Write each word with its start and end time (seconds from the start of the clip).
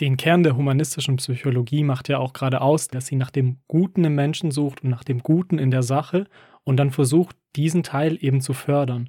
Den 0.00 0.16
Kern 0.16 0.44
der 0.44 0.56
humanistischen 0.56 1.16
Psychologie 1.16 1.82
macht 1.82 2.08
ja 2.08 2.18
auch 2.18 2.32
gerade 2.32 2.60
aus, 2.60 2.86
dass 2.86 3.06
sie 3.06 3.16
nach 3.16 3.32
dem 3.32 3.56
Guten 3.66 4.04
im 4.04 4.14
Menschen 4.14 4.52
sucht 4.52 4.84
und 4.84 4.90
nach 4.90 5.02
dem 5.02 5.24
Guten 5.24 5.58
in 5.58 5.72
der 5.72 5.82
Sache 5.82 6.26
und 6.62 6.76
dann 6.76 6.92
versucht, 6.92 7.34
diesen 7.56 7.82
Teil 7.82 8.16
eben 8.20 8.40
zu 8.40 8.52
fördern. 8.52 9.08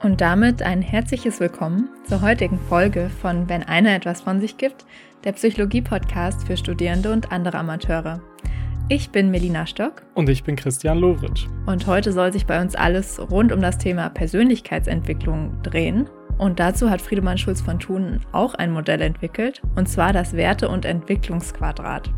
Und 0.00 0.20
damit 0.20 0.62
ein 0.62 0.80
herzliches 0.80 1.40
Willkommen 1.40 1.88
zur 2.04 2.22
heutigen 2.22 2.60
Folge 2.68 3.10
von 3.20 3.48
Wenn 3.48 3.64
einer 3.64 3.92
etwas 3.92 4.20
von 4.20 4.40
sich 4.40 4.56
gibt, 4.56 4.86
der 5.24 5.32
Psychologie-Podcast 5.32 6.46
für 6.46 6.56
Studierende 6.56 7.12
und 7.12 7.32
andere 7.32 7.58
Amateure. 7.58 8.22
Ich 8.88 9.10
bin 9.10 9.32
Melina 9.32 9.66
Stock. 9.66 10.06
Und 10.14 10.28
ich 10.28 10.44
bin 10.44 10.54
Christian 10.54 10.98
Lovritsch. 10.98 11.48
Und 11.66 11.88
heute 11.88 12.12
soll 12.12 12.32
sich 12.32 12.46
bei 12.46 12.62
uns 12.62 12.76
alles 12.76 13.18
rund 13.18 13.50
um 13.50 13.60
das 13.60 13.78
Thema 13.78 14.08
Persönlichkeitsentwicklung 14.10 15.60
drehen. 15.64 16.08
Und 16.38 16.60
dazu 16.60 16.90
hat 16.90 17.00
Friedemann 17.00 17.38
Schulz 17.38 17.60
von 17.60 17.78
Thun 17.78 18.20
auch 18.32 18.54
ein 18.54 18.70
Modell 18.70 19.00
entwickelt, 19.00 19.62
und 19.74 19.88
zwar 19.88 20.12
das 20.12 20.34
Werte- 20.34 20.68
und 20.68 20.84
Entwicklungsquadrat. 20.84 22.10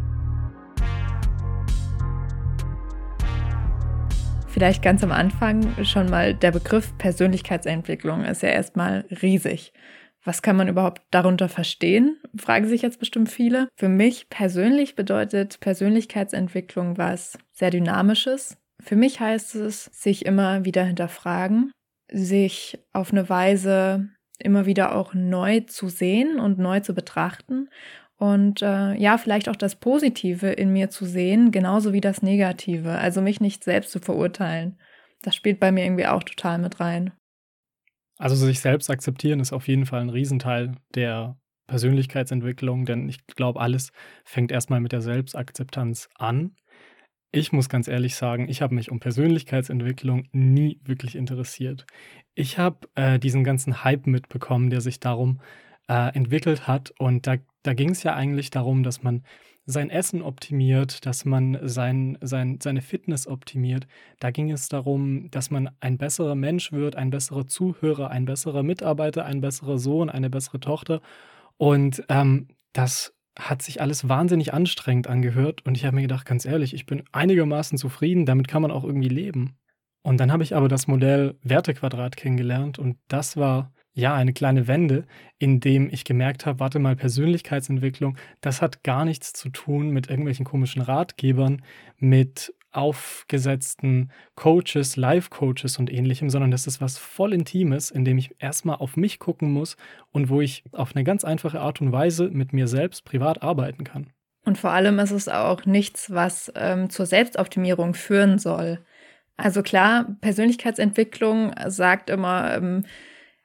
Vielleicht 4.49 4.83
ganz 4.83 5.05
am 5.05 5.13
Anfang 5.13 5.85
schon 5.85 6.11
mal 6.11 6.35
der 6.35 6.51
Begriff 6.51 6.97
Persönlichkeitsentwicklung 6.99 8.25
ist 8.25 8.43
ja 8.43 8.49
erstmal 8.49 9.05
riesig. 9.23 9.73
Was 10.25 10.43
kann 10.43 10.57
man 10.57 10.69
überhaupt 10.69 11.03
darunter 11.13 11.49
verstehen? 11.49 12.19
Fragen 12.37 12.67
sich 12.67 12.83
jetzt 12.83 12.99
bestimmt 12.99 13.31
viele. 13.31 13.69
Für 13.77 13.89
mich 13.89 14.29
persönlich 14.31 14.97
bedeutet 14.97 15.61
Persönlichkeitsentwicklung 15.61 16.99
was 16.99 17.39
sehr 17.53 17.71
Dynamisches. 17.71 18.57
Für 18.81 18.97
mich 18.97 19.21
heißt 19.21 19.55
es, 19.55 19.85
sich 19.87 20.27
immer 20.27 20.65
wieder 20.65 20.85
hinterfragen, 20.85 21.71
sich 22.11 22.79
auf 22.93 23.13
eine 23.13 23.29
Weise 23.29 24.09
immer 24.39 24.67
wieder 24.67 24.95
auch 24.95 25.15
neu 25.15 25.61
zu 25.61 25.89
sehen 25.89 26.39
und 26.39 26.59
neu 26.59 26.81
zu 26.81 26.95
betrachten 26.95 27.69
und 28.19 28.63
äh, 28.63 28.95
ja, 28.95 29.17
vielleicht 29.17 29.49
auch 29.49 29.57
das 29.57 29.77
Positive 29.77 30.49
in 30.49 30.73
mir 30.73 30.91
zu 30.91 31.07
sehen, 31.07 31.53
genauso 31.53 31.93
wie 31.93 32.01
das 32.01 32.21
Negative, 32.21 32.91
also 32.99 33.23
mich 33.23 33.41
nicht 33.41 33.63
selbst 33.63 33.93
zu 33.93 34.01
verurteilen. 34.01 34.77
Das 35.23 35.37
spielt 35.37 35.61
bei 35.61 35.71
mir 35.71 35.85
irgendwie 35.85 36.07
auch 36.07 36.25
total 36.25 36.59
mit 36.59 36.81
rein. 36.81 37.13
Also 38.19 38.35
sich 38.35 38.59
selbst 38.59 38.91
akzeptieren 38.91 39.39
ist 39.39 39.53
auf 39.53 39.69
jeden 39.69 39.87
Fall 39.87 40.01
ein 40.01 40.11
Riesenteil 40.11 40.73
der 40.97 41.39
Persönlichkeitsentwicklung, 41.69 42.87
denn 42.87 43.09
ich 43.09 43.25
glaube, 43.27 43.61
alles 43.61 43.93
fängt 44.25 44.51
erstmal 44.51 44.81
mit 44.81 44.91
der 44.91 45.01
Selbstakzeptanz 45.01 46.09
an. 46.17 46.57
Ich 47.31 47.53
muss 47.53 47.69
ganz 47.69 47.89
ehrlich 47.89 48.15
sagen, 48.17 48.49
ich 48.49 48.63
habe 48.63 48.75
mich 48.75 48.91
um 48.91 49.01
Persönlichkeitsentwicklung 49.01 50.29
nie 50.33 50.81
wirklich 50.85 51.15
interessiert. 51.15 51.87
Ich 52.35 52.57
habe 52.57 52.89
äh, 52.95 53.19
diesen 53.19 53.45
ganzen 53.45 53.85
Hype 53.85 54.07
mitbekommen, 54.07 54.71
der 54.71 54.81
sich 54.81 54.99
darum 54.99 55.41
äh, 55.89 56.15
entwickelt 56.15 56.67
hat. 56.67 56.93
Und 56.99 57.27
da, 57.27 57.37
da 57.63 57.75
ging 57.75 57.91
es 57.91 58.03
ja 58.03 58.15
eigentlich 58.15 58.49
darum, 58.51 58.83
dass 58.83 59.03
man 59.03 59.25
sein 59.67 59.91
Essen 59.91 60.23
optimiert, 60.23 61.05
dass 61.05 61.27
man 61.27 61.59
sein, 61.63 62.17
sein, 62.23 62.59
seine 62.63 62.81
Fitness 62.81 63.27
optimiert. 63.27 63.87
Da 64.21 64.31
ging 64.31 64.51
es 64.51 64.71
darum, 64.71 65.31
dass 65.31 65.51
man 65.51 65.69
ein 65.81 65.99
besserer 65.99 66.35
Mensch 66.35 66.73
wird, 66.73 66.97
ein 66.97 67.11
besserer 67.11 67.47
Zuhörer, 67.47 68.11
ein 68.11 68.25
besserer 68.25 68.63
Mitarbeiter, 68.63 69.27
ein 69.27 69.43
besserer 69.43 69.79
Sohn, 69.79 70.09
eine 70.09 70.31
bessere 70.31 70.61
Tochter. 70.61 71.03
Und 71.59 72.03
ähm, 72.09 72.49
das 72.73 73.18
hat 73.39 73.63
sich 73.63 73.81
alles 73.81 74.09
wahnsinnig 74.09 74.53
anstrengend 74.53 75.07
angehört 75.07 75.65
und 75.65 75.77
ich 75.77 75.85
habe 75.85 75.95
mir 75.97 76.03
gedacht, 76.03 76.27
ganz 76.27 76.45
ehrlich, 76.45 76.75
ich 76.75 76.87
bin 76.87 77.05
einigermaßen 77.13 77.79
zufrieden, 77.79 78.27
damit 78.27 78.49
kann 78.49 78.63
man 78.63 78.73
auch 78.73 78.85
irgendwie 78.85 79.09
leben. 79.09 79.57
Und 80.03 80.19
dann 80.19 80.33
habe 80.33 80.43
ich 80.43 80.57
aber 80.57 80.69
das 80.69 80.89
Modell 80.89 81.37
Wertequadrat 81.43 82.17
kennengelernt 82.17 82.79
und 82.79 82.97
das 83.09 83.37
war 83.37 83.73
ja 83.93 84.15
eine 84.15 84.33
kleine 84.33 84.69
Wende, 84.69 85.07
in 85.39 85.61
dem 85.61 85.89
ich 85.91 86.05
gemerkt 86.05 86.47
habe, 86.47 86.61
warte 86.61 86.79
mal, 86.79 86.97
Persönlichkeitsentwicklung, 86.97 88.17
das 88.41 88.61
hat 88.63 88.83
gar 88.85 89.05
nichts 89.05 89.33
zu 89.33 89.51
tun 89.51 89.91
mit 89.91 90.09
irgendwelchen 90.09 90.45
komischen 90.45 90.83
Ratgebern, 90.83 91.63
mit 91.99 92.55
aufgesetzten 92.71 94.11
Coaches, 94.35 94.97
Life-Coaches 94.97 95.79
und 95.79 95.93
ähnlichem, 95.93 96.31
sondern 96.31 96.51
das 96.51 96.67
ist 96.67 96.81
was 96.81 96.99
voll 96.99 97.33
Intimes, 97.33 97.91
in 97.91 98.05
dem 98.05 98.19
ich 98.19 98.35
erstmal 98.39 98.77
auf 98.77 98.97
mich 98.97 99.19
gucken 99.19 99.53
muss 99.53 99.77
und 100.13 100.29
wo 100.29 100.41
ich 100.41 100.65
auf 100.73 100.95
eine 100.95 101.05
ganz 101.05 101.25
einfache 101.25 101.61
Art 101.61 101.81
und 101.81 101.93
Weise 101.93 102.29
mit 102.31 102.53
mir 102.53 102.69
selbst 102.69 103.05
privat 103.05 103.43
arbeiten 103.43 103.85
kann. 103.85 104.09
Und 104.45 104.59
vor 104.59 104.71
allem 104.71 104.99
ist 104.99 105.11
es 105.11 105.29
auch 105.29 105.67
nichts, 105.67 106.11
was 106.11 106.53
ähm, 106.55 106.91
zur 106.91 107.07
Selbstoptimierung 107.07 107.95
führen 107.95 108.39
soll. 108.39 108.79
Also 109.37 109.63
klar, 109.63 110.17
Persönlichkeitsentwicklung 110.21 111.53
sagt 111.67 112.11
immer, 112.11 112.57
ähm, 112.57 112.85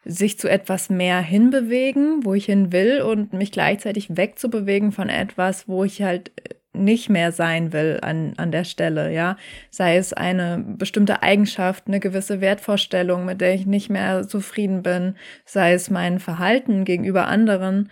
sich 0.06 0.38
zu 0.38 0.50
etwas 0.50 0.90
mehr 0.90 1.22
hinbewegen, 1.22 2.26
wo 2.26 2.34
ich 2.34 2.46
hin 2.46 2.72
will 2.72 3.02
und 3.02 3.34
mich 3.34 3.52
gleichzeitig 3.52 4.18
wegzubewegen 4.18 4.92
von 4.92 5.10
etwas, 5.10 5.68
wo 5.68 5.84
ich 5.84 6.02
halt 6.02 6.32
nicht 6.74 7.10
mehr 7.10 7.32
sein 7.32 7.72
will 7.72 8.00
an, 8.02 8.34
an 8.38 8.52
der 8.52 8.64
Stelle, 8.64 9.14
ja. 9.14 9.38
Sei 9.70 9.98
es 9.98 10.12
eine 10.14 10.64
bestimmte 10.78 11.22
Eigenschaft, 11.24 11.88
eine 11.88 12.00
gewisse 12.00 12.42
Wertvorstellung, 12.42 13.26
mit 13.26 13.42
der 13.42 13.54
ich 13.54 13.66
nicht 13.66 13.90
mehr 13.90 14.28
zufrieden 14.28 14.84
bin, 14.84 15.16
sei 15.46 15.74
es 15.74 15.90
mein 15.90 16.20
Verhalten 16.20 16.84
gegenüber 16.84 17.28
anderen. 17.28 17.90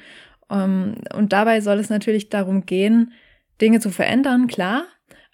Ähm, 0.50 0.96
und 1.14 1.32
dabei 1.34 1.62
soll 1.62 1.80
es 1.80 1.90
natürlich 1.90 2.30
darum 2.30 2.66
gehen, 2.66 3.14
Dinge 3.62 3.80
zu 3.80 3.92
verändern, 3.92 4.48
klar, 4.48 4.86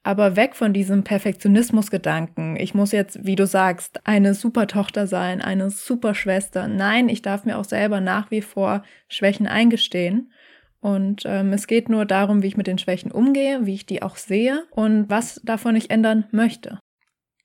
aber 0.03 0.35
weg 0.35 0.55
von 0.55 0.73
diesem 0.73 1.03
Perfektionismusgedanken. 1.03 2.57
Ich 2.57 2.73
muss 2.73 2.91
jetzt, 2.91 3.25
wie 3.25 3.35
du 3.35 3.47
sagst, 3.47 4.05
eine 4.05 4.33
super 4.33 4.67
Tochter 4.67 5.07
sein, 5.07 5.41
eine 5.41 5.69
super 5.69 6.13
Schwester. 6.13 6.67
Nein, 6.67 7.09
ich 7.09 7.21
darf 7.21 7.45
mir 7.45 7.57
auch 7.57 7.65
selber 7.65 8.01
nach 8.01 8.29
wie 8.31 8.41
vor 8.41 8.83
Schwächen 9.07 9.47
eingestehen 9.47 10.31
und 10.79 11.23
ähm, 11.25 11.53
es 11.53 11.67
geht 11.67 11.89
nur 11.89 12.05
darum, 12.05 12.43
wie 12.43 12.47
ich 12.47 12.57
mit 12.57 12.67
den 12.67 12.77
Schwächen 12.77 13.11
umgehe, 13.11 13.65
wie 13.65 13.73
ich 13.73 13.85
die 13.85 14.01
auch 14.01 14.15
sehe 14.15 14.63
und 14.71 15.09
was 15.09 15.41
davon 15.43 15.75
ich 15.75 15.89
ändern 15.89 16.25
möchte. 16.31 16.79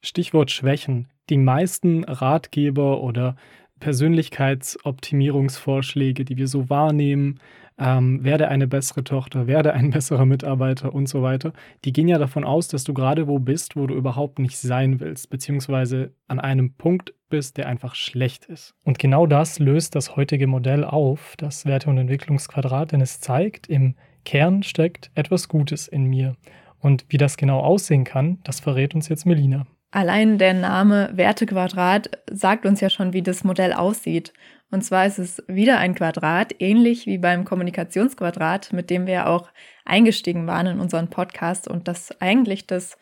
Stichwort 0.03 0.51
Schwächen. 0.51 1.09
Die 1.31 1.39
meisten 1.39 2.05
Ratgeber 2.05 3.03
oder 3.03 3.37
Persönlichkeitsoptimierungsvorschläge, 3.81 6.25
die 6.25 6.37
wir 6.37 6.49
so 6.49 6.69
wahrnehmen, 6.69 7.41
ähm, 7.79 8.23
werde 8.25 8.49
eine 8.49 8.67
bessere 8.67 9.05
Tochter, 9.05 9.47
werde 9.47 9.73
ein 9.73 9.91
besserer 9.91 10.27
Mitarbeiter 10.27 10.95
und 10.95 11.09
so 11.09 11.23
weiter, 11.23 11.53
die 11.85 11.93
gehen 11.93 12.09
ja 12.09 12.19
davon 12.19 12.45
aus, 12.45 12.69
dass 12.69 12.85
du 12.85 12.95
gerade 12.95 13.29
wo 13.29 13.39
bist, 13.39 13.77
wo 13.77 13.87
du 13.87 13.95
überhaupt 13.95 14.39
nicht 14.39 14.59
sein 14.59 15.01
willst, 15.01 15.31
beziehungsweise 15.31 16.13
an 16.29 16.41
einem 16.41 16.75
Punkt 16.75 17.15
bist, 17.29 17.57
der 17.57 17.69
einfach 17.69 17.95
schlecht 17.95 18.45
ist. 18.47 18.75
Und 18.85 18.99
genau 18.99 19.27
das 19.27 19.59
löst 19.59 19.95
das 19.95 20.17
heutige 20.17 20.47
Modell 20.47 20.85
auf, 20.85 21.35
das 21.39 21.67
Werte- 21.67 21.91
und 21.91 21.99
Entwicklungsquadrat, 21.99 22.93
denn 22.93 23.01
es 23.01 23.21
zeigt, 23.21 23.69
im 23.69 23.95
Kern 24.25 24.63
steckt 24.63 25.11
etwas 25.15 25.49
Gutes 25.49 25.89
in 25.89 26.05
mir. 26.05 26.37
Und 26.79 27.07
wie 27.09 27.17
das 27.17 27.37
genau 27.37 27.61
aussehen 27.61 28.05
kann, 28.05 28.39
das 28.45 28.61
verrät 28.61 28.95
uns 28.95 29.09
jetzt 29.09 29.25
Melina. 29.25 29.67
Allein 29.93 30.39
der 30.39 30.55
Name 30.55 31.11
Wertequadrat 31.15 32.11
sagt 32.31 32.65
uns 32.65 32.81
ja 32.81 32.89
schon, 32.89 33.13
wie 33.13 33.23
das 33.23 33.45
Modell 33.45 33.75
aussieht. 33.75 34.33
Und 34.73 34.83
zwar 34.83 35.05
ist 35.05 35.19
es 35.19 35.43
wieder 35.49 35.79
ein 35.79 35.95
Quadrat, 35.95 36.55
ähnlich 36.59 37.05
wie 37.05 37.19
beim 37.19 37.45
Kommunikationsquadrat, 37.45 38.73
mit 38.73 38.89
dem 38.89 39.07
wir 39.07 39.29
auch 39.29 39.51
eingestiegen 39.85 40.47
waren 40.47 40.67
in 40.67 40.81
unseren 40.81 41.11
Podcast 41.11 41.69
und 41.69 41.89
das 41.89 42.19
eigentlich 42.23 42.67
das 42.67 42.97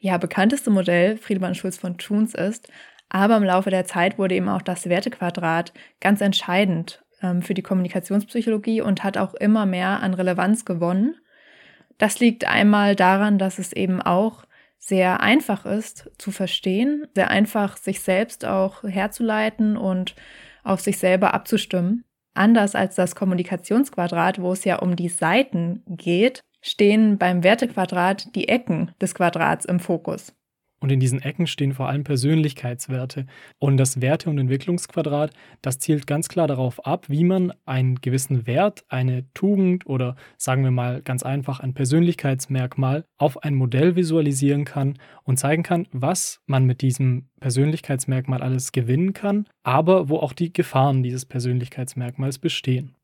ja, 0.00 0.18
bekannteste 0.18 0.70
Modell 0.70 1.16
Friedemann 1.16 1.54
Schulz 1.54 1.78
von 1.78 1.96
Thuns 1.96 2.34
ist. 2.34 2.72
Aber 3.08 3.36
im 3.36 3.44
Laufe 3.44 3.70
der 3.70 3.84
Zeit 3.84 4.18
wurde 4.18 4.34
eben 4.34 4.48
auch 4.48 4.62
das 4.62 4.88
Wertequadrat 4.88 5.72
ganz 6.00 6.20
entscheidend 6.20 7.04
ähm, 7.22 7.40
für 7.40 7.54
die 7.54 7.62
Kommunikationspsychologie 7.62 8.80
und 8.80 9.04
hat 9.04 9.16
auch 9.16 9.34
immer 9.34 9.64
mehr 9.64 10.00
an 10.00 10.14
Relevanz 10.14 10.64
gewonnen. 10.64 11.14
Das 11.98 12.18
liegt 12.18 12.48
einmal 12.48 12.96
daran, 12.96 13.38
dass 13.38 13.60
es 13.60 13.72
eben 13.72 14.02
auch 14.02 14.44
sehr 14.80 15.20
einfach 15.20 15.66
ist 15.66 16.10
zu 16.18 16.32
verstehen, 16.32 17.06
sehr 17.14 17.30
einfach 17.30 17.76
sich 17.76 18.00
selbst 18.00 18.44
auch 18.44 18.82
herzuleiten 18.82 19.76
und 19.76 20.16
auf 20.62 20.80
sich 20.80 20.98
selber 20.98 21.34
abzustimmen. 21.34 22.04
Anders 22.34 22.74
als 22.74 22.94
das 22.94 23.14
Kommunikationsquadrat, 23.14 24.40
wo 24.40 24.52
es 24.52 24.64
ja 24.64 24.78
um 24.78 24.96
die 24.96 25.08
Seiten 25.08 25.82
geht, 25.86 26.40
stehen 26.62 27.18
beim 27.18 27.44
Wertequadrat 27.44 28.34
die 28.34 28.48
Ecken 28.48 28.92
des 29.00 29.14
Quadrats 29.14 29.64
im 29.64 29.80
Fokus. 29.80 30.32
Und 30.82 30.90
in 30.90 30.98
diesen 30.98 31.22
Ecken 31.22 31.46
stehen 31.46 31.72
vor 31.74 31.88
allem 31.88 32.02
Persönlichkeitswerte. 32.02 33.26
Und 33.60 33.76
das 33.76 34.00
Werte- 34.00 34.28
und 34.28 34.38
Entwicklungsquadrat, 34.38 35.32
das 35.62 35.78
zielt 35.78 36.08
ganz 36.08 36.28
klar 36.28 36.48
darauf 36.48 36.84
ab, 36.84 37.06
wie 37.08 37.22
man 37.22 37.52
einen 37.64 38.00
gewissen 38.00 38.48
Wert, 38.48 38.84
eine 38.88 39.32
Tugend 39.32 39.86
oder 39.86 40.16
sagen 40.36 40.64
wir 40.64 40.72
mal 40.72 41.00
ganz 41.00 41.22
einfach 41.22 41.60
ein 41.60 41.72
Persönlichkeitsmerkmal 41.72 43.04
auf 43.16 43.44
ein 43.44 43.54
Modell 43.54 43.94
visualisieren 43.94 44.64
kann 44.64 44.98
und 45.22 45.38
zeigen 45.38 45.62
kann, 45.62 45.86
was 45.92 46.40
man 46.46 46.64
mit 46.64 46.82
diesem 46.82 47.28
Persönlichkeitsmerkmal 47.38 48.42
alles 48.42 48.72
gewinnen 48.72 49.12
kann, 49.12 49.46
aber 49.62 50.08
wo 50.08 50.16
auch 50.16 50.32
die 50.32 50.52
Gefahren 50.52 51.04
dieses 51.04 51.26
Persönlichkeitsmerkmals 51.26 52.40
bestehen. 52.40 52.96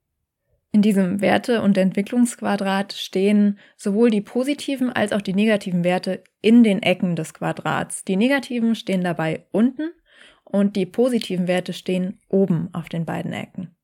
In 0.71 0.83
diesem 0.83 1.21
Werte- 1.23 1.63
und 1.63 1.79
Entwicklungsquadrat 1.79 2.93
stehen 2.93 3.59
sowohl 3.77 4.11
die 4.11 4.21
positiven 4.21 4.93
als 4.93 5.13
auch 5.13 5.23
die 5.23 5.33
negativen 5.33 5.83
Werte 5.83 6.23
in 6.43 6.63
den 6.63 6.83
Ecken 6.83 7.17
des 7.17 7.33
Quadrats. 7.33 8.05
Die 8.05 8.17
negativen 8.17 8.75
stehen 8.75 9.03
dabei 9.03 9.47
unten 9.51 9.91
und 10.45 10.77
die 10.77 10.87
positiven 10.87 11.49
Werte 11.49 11.73
stehen 11.73 12.21
oben 12.29 12.69
auf 12.73 12.89
den 12.89 13.07
beiden 13.07 13.33
Ecken. 13.33 13.75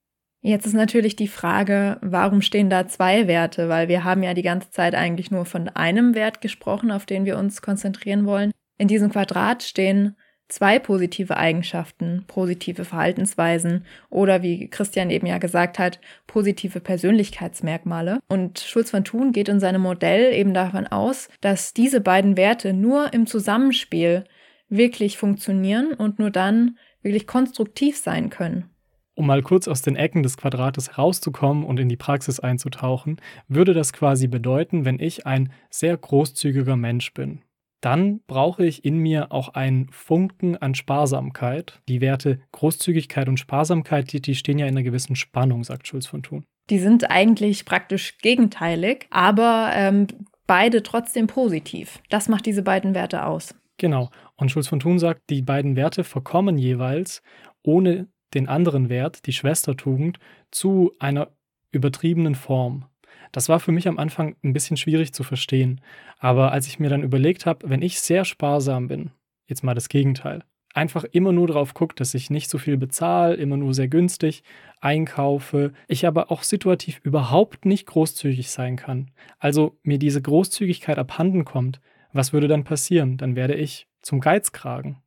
Jetzt 0.42 0.66
ist 0.66 0.75
natürlich 0.75 1.16
die 1.16 1.28
Frage, 1.28 1.96
warum 2.02 2.42
stehen 2.42 2.69
da 2.69 2.87
zwei 2.87 3.26
Werte? 3.26 3.70
Weil 3.70 3.88
wir 3.88 4.04
haben 4.04 4.22
ja 4.22 4.34
die 4.34 4.42
ganze 4.42 4.70
Zeit 4.70 4.94
eigentlich 4.94 5.30
nur 5.30 5.46
von 5.46 5.70
einem 5.70 6.14
Wert 6.14 6.42
gesprochen, 6.42 6.90
auf 6.90 7.06
den 7.06 7.25
wir 7.25 7.38
uns 7.38 7.62
konzentrieren 7.62 8.26
wollen. 8.26 8.50
In 8.76 8.88
diesem 8.88 9.10
Quadrat 9.10 9.62
stehen 9.62 10.16
zwei 10.49 10.79
positive 10.79 11.37
Eigenschaften, 11.37 12.25
positive 12.26 12.85
Verhaltensweisen 12.85 13.85
oder 14.11 14.43
wie 14.43 14.69
Christian 14.69 15.11
eben 15.11 15.26
ja 15.26 15.38
gesagt 15.38 15.79
hat, 15.79 16.00
positive 16.26 16.81
Persönlichkeitsmerkmale. 16.81 18.20
Und 18.29 18.61
Schulz 18.61 18.91
von 18.91 19.05
Thun 19.05 19.32
geht 19.32 19.49
in 19.49 19.61
seinem 19.61 19.82
Modell 19.82 20.32
eben 20.32 20.55
davon 20.55 20.87
aus, 20.87 21.29
dass 21.41 21.75
diese 21.75 22.00
beiden 22.00 22.37
Werte 22.37 22.73
nur 22.73 23.12
im 23.12 23.26
Zusammenspiel 23.26 24.25
wirklich 24.69 25.19
funktionieren 25.19 25.93
und 25.94 26.19
nur 26.19 26.31
dann 26.31 26.79
wirklich 27.02 27.26
konstruktiv 27.26 27.97
sein 27.97 28.31
können. 28.31 28.70
Um 29.17 29.26
mal 29.26 29.43
kurz 29.43 29.69
aus 29.69 29.81
den 29.81 29.94
Ecken 29.94 30.25
des 30.25 30.37
Quadrates 30.37 30.88
herauszukommen 30.88 31.64
und 31.64 31.79
in 31.79 31.88
die 31.88 31.97
Praxis 31.97 32.40
einzutauchen, 32.40 33.20
würde 33.47 33.73
das 33.73 33.93
quasi 33.93 34.26
bedeuten, 34.26 34.85
wenn 34.85 34.99
ich 34.99 35.25
ein 35.25 35.52
sehr 35.70 35.97
großzügiger 35.97 36.76
Mensch 36.76 37.14
bin. 37.14 37.44
Dann 37.84 38.20
brauche 38.26 38.64
ich 38.64 38.82
in 38.86 38.96
mir 38.96 39.31
auch 39.31 39.50
einen 39.50 39.90
Funken 39.90 40.56
an 40.56 40.75
Sparsamkeit. 40.75 41.82
Die 41.86 42.00
Werte 42.00 42.40
Großzügigkeit 42.52 43.28
und 43.28 43.38
Sparsamkeit, 43.38 44.10
die, 44.10 44.22
die 44.22 44.34
stehen 44.34 44.58
ja 44.58 44.64
in 44.64 44.72
einer 44.72 44.82
gewissen 44.82 45.16
Spannung, 45.16 45.64
sagt 45.64 45.86
Schulz 45.86 46.06
von 46.06 46.22
Thun. 46.22 46.46
Die 46.70 46.78
sind 46.78 47.10
eigentlich 47.10 47.66
praktisch 47.66 48.16
gegenteilig, 48.16 49.06
aber 49.10 49.72
ähm, 49.75 50.06
beide 50.46 50.82
trotzdem 50.82 51.26
positiv. 51.26 52.00
Das 52.08 52.31
macht 52.31 52.46
diese 52.46 52.62
beiden 52.62 52.94
Werte 52.94 53.26
aus. 53.26 53.54
Genau. 53.76 54.08
Und 54.37 54.50
Schulz 54.50 54.66
von 54.66 54.80
Thun 54.80 54.98
sagt, 54.98 55.28
die 55.28 55.42
beiden 55.42 55.76
Werte 55.76 56.04
verkommen 56.04 56.56
jeweils 56.56 57.22
ohne 57.62 58.08
den 58.32 58.48
anderen 58.48 58.88
Wert, 58.88 59.26
die 59.26 59.34
Schwestertugend, 59.34 60.19
zu 60.50 60.92
einer 61.00 61.32
übertriebenen 61.70 62.34
Form. 62.34 62.87
Das 63.34 63.48
war 63.48 63.58
für 63.58 63.72
mich 63.72 63.88
am 63.88 63.98
Anfang 63.98 64.36
ein 64.44 64.52
bisschen 64.52 64.76
schwierig 64.76 65.12
zu 65.12 65.25
verstehen. 65.25 65.81
Aber 66.20 66.52
als 66.52 66.69
ich 66.69 66.78
mir 66.78 66.88
dann 66.88 67.02
überlegt 67.02 67.46
habe, 67.46 67.69
wenn 67.69 67.82
ich 67.82 68.00
sehr 68.00 68.25
sparsam 68.25 68.86
bin, 68.86 69.10
jetzt 69.48 69.64
mal 69.64 69.75
das 69.75 69.88
Gegenteil, 69.88 70.44
einfach 70.72 71.02
immer 71.02 71.32
nur 71.32 71.48
darauf 71.48 71.75
gucke, 71.75 71.96
dass 71.96 72.14
ich 72.14 72.31
nicht 72.31 72.48
so 72.48 72.58
viel 72.58 72.76
bezahle, 72.76 73.34
immer 73.34 73.56
nur 73.56 73.75
sehr 73.75 73.88
günstig 73.88 74.44
einkaufe, 74.81 75.72
ich 75.88 76.06
aber 76.06 76.31
auch 76.31 76.44
situativ 76.44 77.00
überhaupt 77.02 77.64
nicht 77.64 77.86
großzügig 77.86 78.52
sein 78.52 78.76
kann. 78.76 79.10
Also 79.40 79.78
mir 79.82 79.98
diese 79.98 80.22
Großzügigkeit 80.22 80.98
abhanden 80.98 81.44
kommt, 81.44 81.80
was 82.12 82.32
würde 82.32 82.46
dann 82.46 82.62
passieren? 82.62 83.16
Dann 83.16 83.34
werde 83.34 83.54
ich 83.54 83.88
zum 84.00 84.20
Geizkragen. 84.20 85.02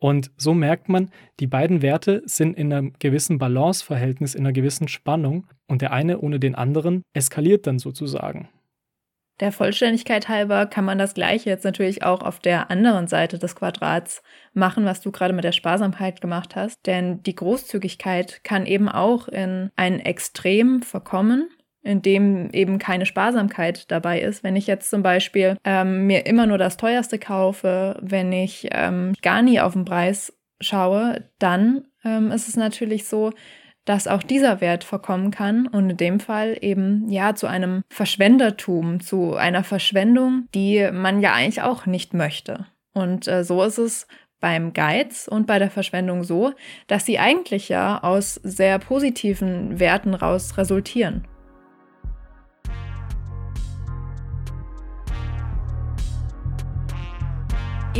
Und 0.00 0.30
so 0.36 0.54
merkt 0.54 0.88
man, 0.88 1.10
die 1.40 1.46
beiden 1.46 1.82
Werte 1.82 2.22
sind 2.24 2.56
in 2.56 2.72
einem 2.72 2.92
gewissen 2.98 3.38
Balanceverhältnis, 3.38 4.34
in 4.34 4.40
einer 4.40 4.52
gewissen 4.52 4.88
Spannung 4.88 5.46
und 5.68 5.82
der 5.82 5.92
eine 5.92 6.20
ohne 6.20 6.40
den 6.40 6.54
anderen 6.54 7.02
eskaliert 7.12 7.66
dann 7.66 7.78
sozusagen. 7.78 8.48
Der 9.40 9.52
Vollständigkeit 9.52 10.28
halber 10.28 10.66
kann 10.66 10.84
man 10.84 10.98
das 10.98 11.14
gleiche 11.14 11.48
jetzt 11.48 11.64
natürlich 11.64 12.02
auch 12.02 12.22
auf 12.22 12.40
der 12.40 12.70
anderen 12.70 13.08
Seite 13.08 13.38
des 13.38 13.56
Quadrats 13.56 14.22
machen, 14.52 14.84
was 14.84 15.00
du 15.00 15.10
gerade 15.12 15.32
mit 15.32 15.44
der 15.44 15.52
Sparsamkeit 15.52 16.20
gemacht 16.20 16.56
hast. 16.56 16.78
Denn 16.86 17.22
die 17.22 17.34
Großzügigkeit 17.34 18.44
kann 18.44 18.66
eben 18.66 18.88
auch 18.90 19.28
in 19.28 19.70
ein 19.76 19.98
Extrem 19.98 20.82
verkommen 20.82 21.48
in 21.82 22.02
dem 22.02 22.50
eben 22.50 22.78
keine 22.78 23.06
Sparsamkeit 23.06 23.90
dabei 23.90 24.20
ist. 24.20 24.42
Wenn 24.42 24.56
ich 24.56 24.66
jetzt 24.66 24.90
zum 24.90 25.02
Beispiel 25.02 25.56
ähm, 25.64 26.06
mir 26.06 26.26
immer 26.26 26.46
nur 26.46 26.58
das 26.58 26.76
teuerste 26.76 27.18
kaufe, 27.18 27.98
wenn 28.02 28.32
ich 28.32 28.68
ähm, 28.72 29.14
gar 29.22 29.42
nie 29.42 29.60
auf 29.60 29.72
den 29.72 29.84
Preis 29.84 30.32
schaue, 30.60 31.24
dann 31.38 31.86
ähm, 32.04 32.30
ist 32.30 32.48
es 32.48 32.56
natürlich 32.56 33.06
so, 33.06 33.32
dass 33.86 34.06
auch 34.06 34.22
dieser 34.22 34.60
Wert 34.60 34.84
verkommen 34.84 35.30
kann 35.30 35.66
und 35.66 35.90
in 35.90 35.96
dem 35.96 36.20
Fall 36.20 36.56
eben 36.60 37.08
ja 37.08 37.34
zu 37.34 37.46
einem 37.46 37.82
Verschwendertum, 37.88 39.00
zu 39.00 39.34
einer 39.34 39.64
Verschwendung, 39.64 40.46
die 40.54 40.90
man 40.92 41.20
ja 41.20 41.32
eigentlich 41.32 41.62
auch 41.62 41.86
nicht 41.86 42.12
möchte. 42.12 42.66
Und 42.92 43.26
äh, 43.26 43.42
so 43.42 43.62
ist 43.62 43.78
es 43.78 44.06
beim 44.40 44.72
Geiz 44.72 45.28
und 45.28 45.46
bei 45.46 45.58
der 45.58 45.70
Verschwendung 45.70 46.24
so, 46.24 46.52
dass 46.86 47.06
sie 47.06 47.18
eigentlich 47.18 47.68
ja 47.68 48.02
aus 48.02 48.34
sehr 48.34 48.78
positiven 48.78 49.78
Werten 49.78 50.14
raus 50.14 50.56
resultieren. 50.56 51.26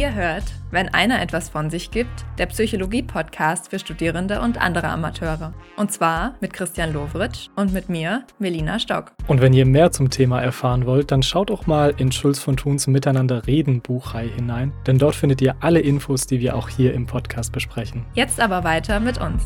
Ihr 0.00 0.14
hört, 0.14 0.44
wenn 0.70 0.88
einer 0.88 1.20
etwas 1.20 1.50
von 1.50 1.68
sich 1.68 1.90
gibt, 1.90 2.24
der 2.38 2.46
Psychologie-Podcast 2.46 3.68
für 3.68 3.78
Studierende 3.78 4.40
und 4.40 4.58
andere 4.58 4.88
Amateure. 4.88 5.52
Und 5.76 5.92
zwar 5.92 6.36
mit 6.40 6.54
Christian 6.54 6.94
Lovritsch 6.94 7.48
und 7.54 7.74
mit 7.74 7.90
mir, 7.90 8.24
Melina 8.38 8.78
Stock. 8.78 9.12
Und 9.26 9.42
wenn 9.42 9.52
ihr 9.52 9.66
mehr 9.66 9.92
zum 9.92 10.08
Thema 10.08 10.40
erfahren 10.40 10.86
wollt, 10.86 11.10
dann 11.10 11.22
schaut 11.22 11.50
auch 11.50 11.66
mal 11.66 11.92
in 11.98 12.12
Schulz 12.12 12.38
von 12.38 12.56
Thuns 12.56 12.86
Miteinander 12.86 13.46
reden 13.46 13.82
Buchreihe 13.82 14.30
hinein, 14.30 14.72
denn 14.86 14.96
dort 14.96 15.16
findet 15.16 15.42
ihr 15.42 15.56
alle 15.60 15.80
Infos, 15.80 16.26
die 16.26 16.40
wir 16.40 16.56
auch 16.56 16.70
hier 16.70 16.94
im 16.94 17.04
Podcast 17.04 17.52
besprechen. 17.52 18.06
Jetzt 18.14 18.40
aber 18.40 18.64
weiter 18.64 19.00
mit 19.00 19.20
uns. 19.20 19.44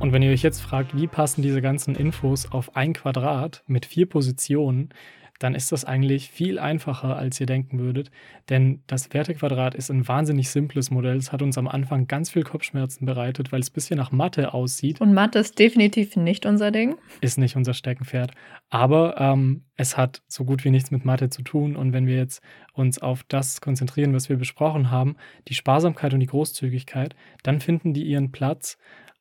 Und 0.00 0.12
wenn 0.12 0.22
ihr 0.22 0.30
euch 0.30 0.42
jetzt 0.42 0.60
fragt, 0.60 0.96
wie 0.96 1.06
passen 1.06 1.42
diese 1.42 1.60
ganzen 1.60 1.94
Infos 1.94 2.50
auf 2.50 2.76
ein 2.76 2.92
Quadrat 2.92 3.62
mit 3.66 3.84
vier 3.84 4.06
Positionen, 4.06 4.90
dann 5.38 5.54
ist 5.54 5.70
das 5.72 5.84
eigentlich 5.84 6.30
viel 6.30 6.58
einfacher, 6.58 7.16
als 7.16 7.40
ihr 7.40 7.46
denken 7.46 7.78
würdet. 7.78 8.10
Denn 8.48 8.82
das 8.86 9.12
Wertequadrat 9.12 9.74
ist 9.74 9.90
ein 9.90 10.06
wahnsinnig 10.08 10.50
simples 10.50 10.90
Modell. 10.90 11.16
Es 11.16 11.32
hat 11.32 11.42
uns 11.42 11.56
am 11.58 11.68
Anfang 11.68 12.06
ganz 12.08 12.30
viel 12.30 12.42
Kopfschmerzen 12.42 13.06
bereitet, 13.06 13.52
weil 13.52 13.60
es 13.60 13.70
ein 13.70 13.74
bisschen 13.74 13.98
nach 13.98 14.10
Mathe 14.10 14.52
aussieht. 14.52 15.00
Und 15.00 15.14
Mathe 15.14 15.38
ist 15.38 15.58
definitiv 15.58 16.16
nicht 16.16 16.44
unser 16.46 16.70
Ding. 16.70 16.96
Ist 17.20 17.38
nicht 17.38 17.56
unser 17.56 17.74
Steckenpferd. 17.74 18.32
Aber 18.70 19.20
ähm, 19.20 19.62
es 19.76 19.96
hat 19.96 20.22
so 20.26 20.44
gut 20.44 20.64
wie 20.64 20.70
nichts 20.70 20.90
mit 20.90 21.04
Mathe 21.04 21.30
zu 21.30 21.42
tun. 21.42 21.76
Und 21.76 21.92
wenn 21.92 22.06
wir 22.06 22.16
jetzt 22.16 22.42
uns 22.72 22.98
auf 22.98 23.22
das 23.28 23.60
konzentrieren, 23.60 24.14
was 24.14 24.28
wir 24.28 24.36
besprochen 24.36 24.90
haben, 24.90 25.16
die 25.46 25.54
Sparsamkeit 25.54 26.14
und 26.14 26.20
die 26.20 26.26
Großzügigkeit, 26.26 27.14
dann 27.44 27.60
finden 27.60 27.94
die 27.94 28.04
ihren 28.04 28.32
Platz 28.32 28.76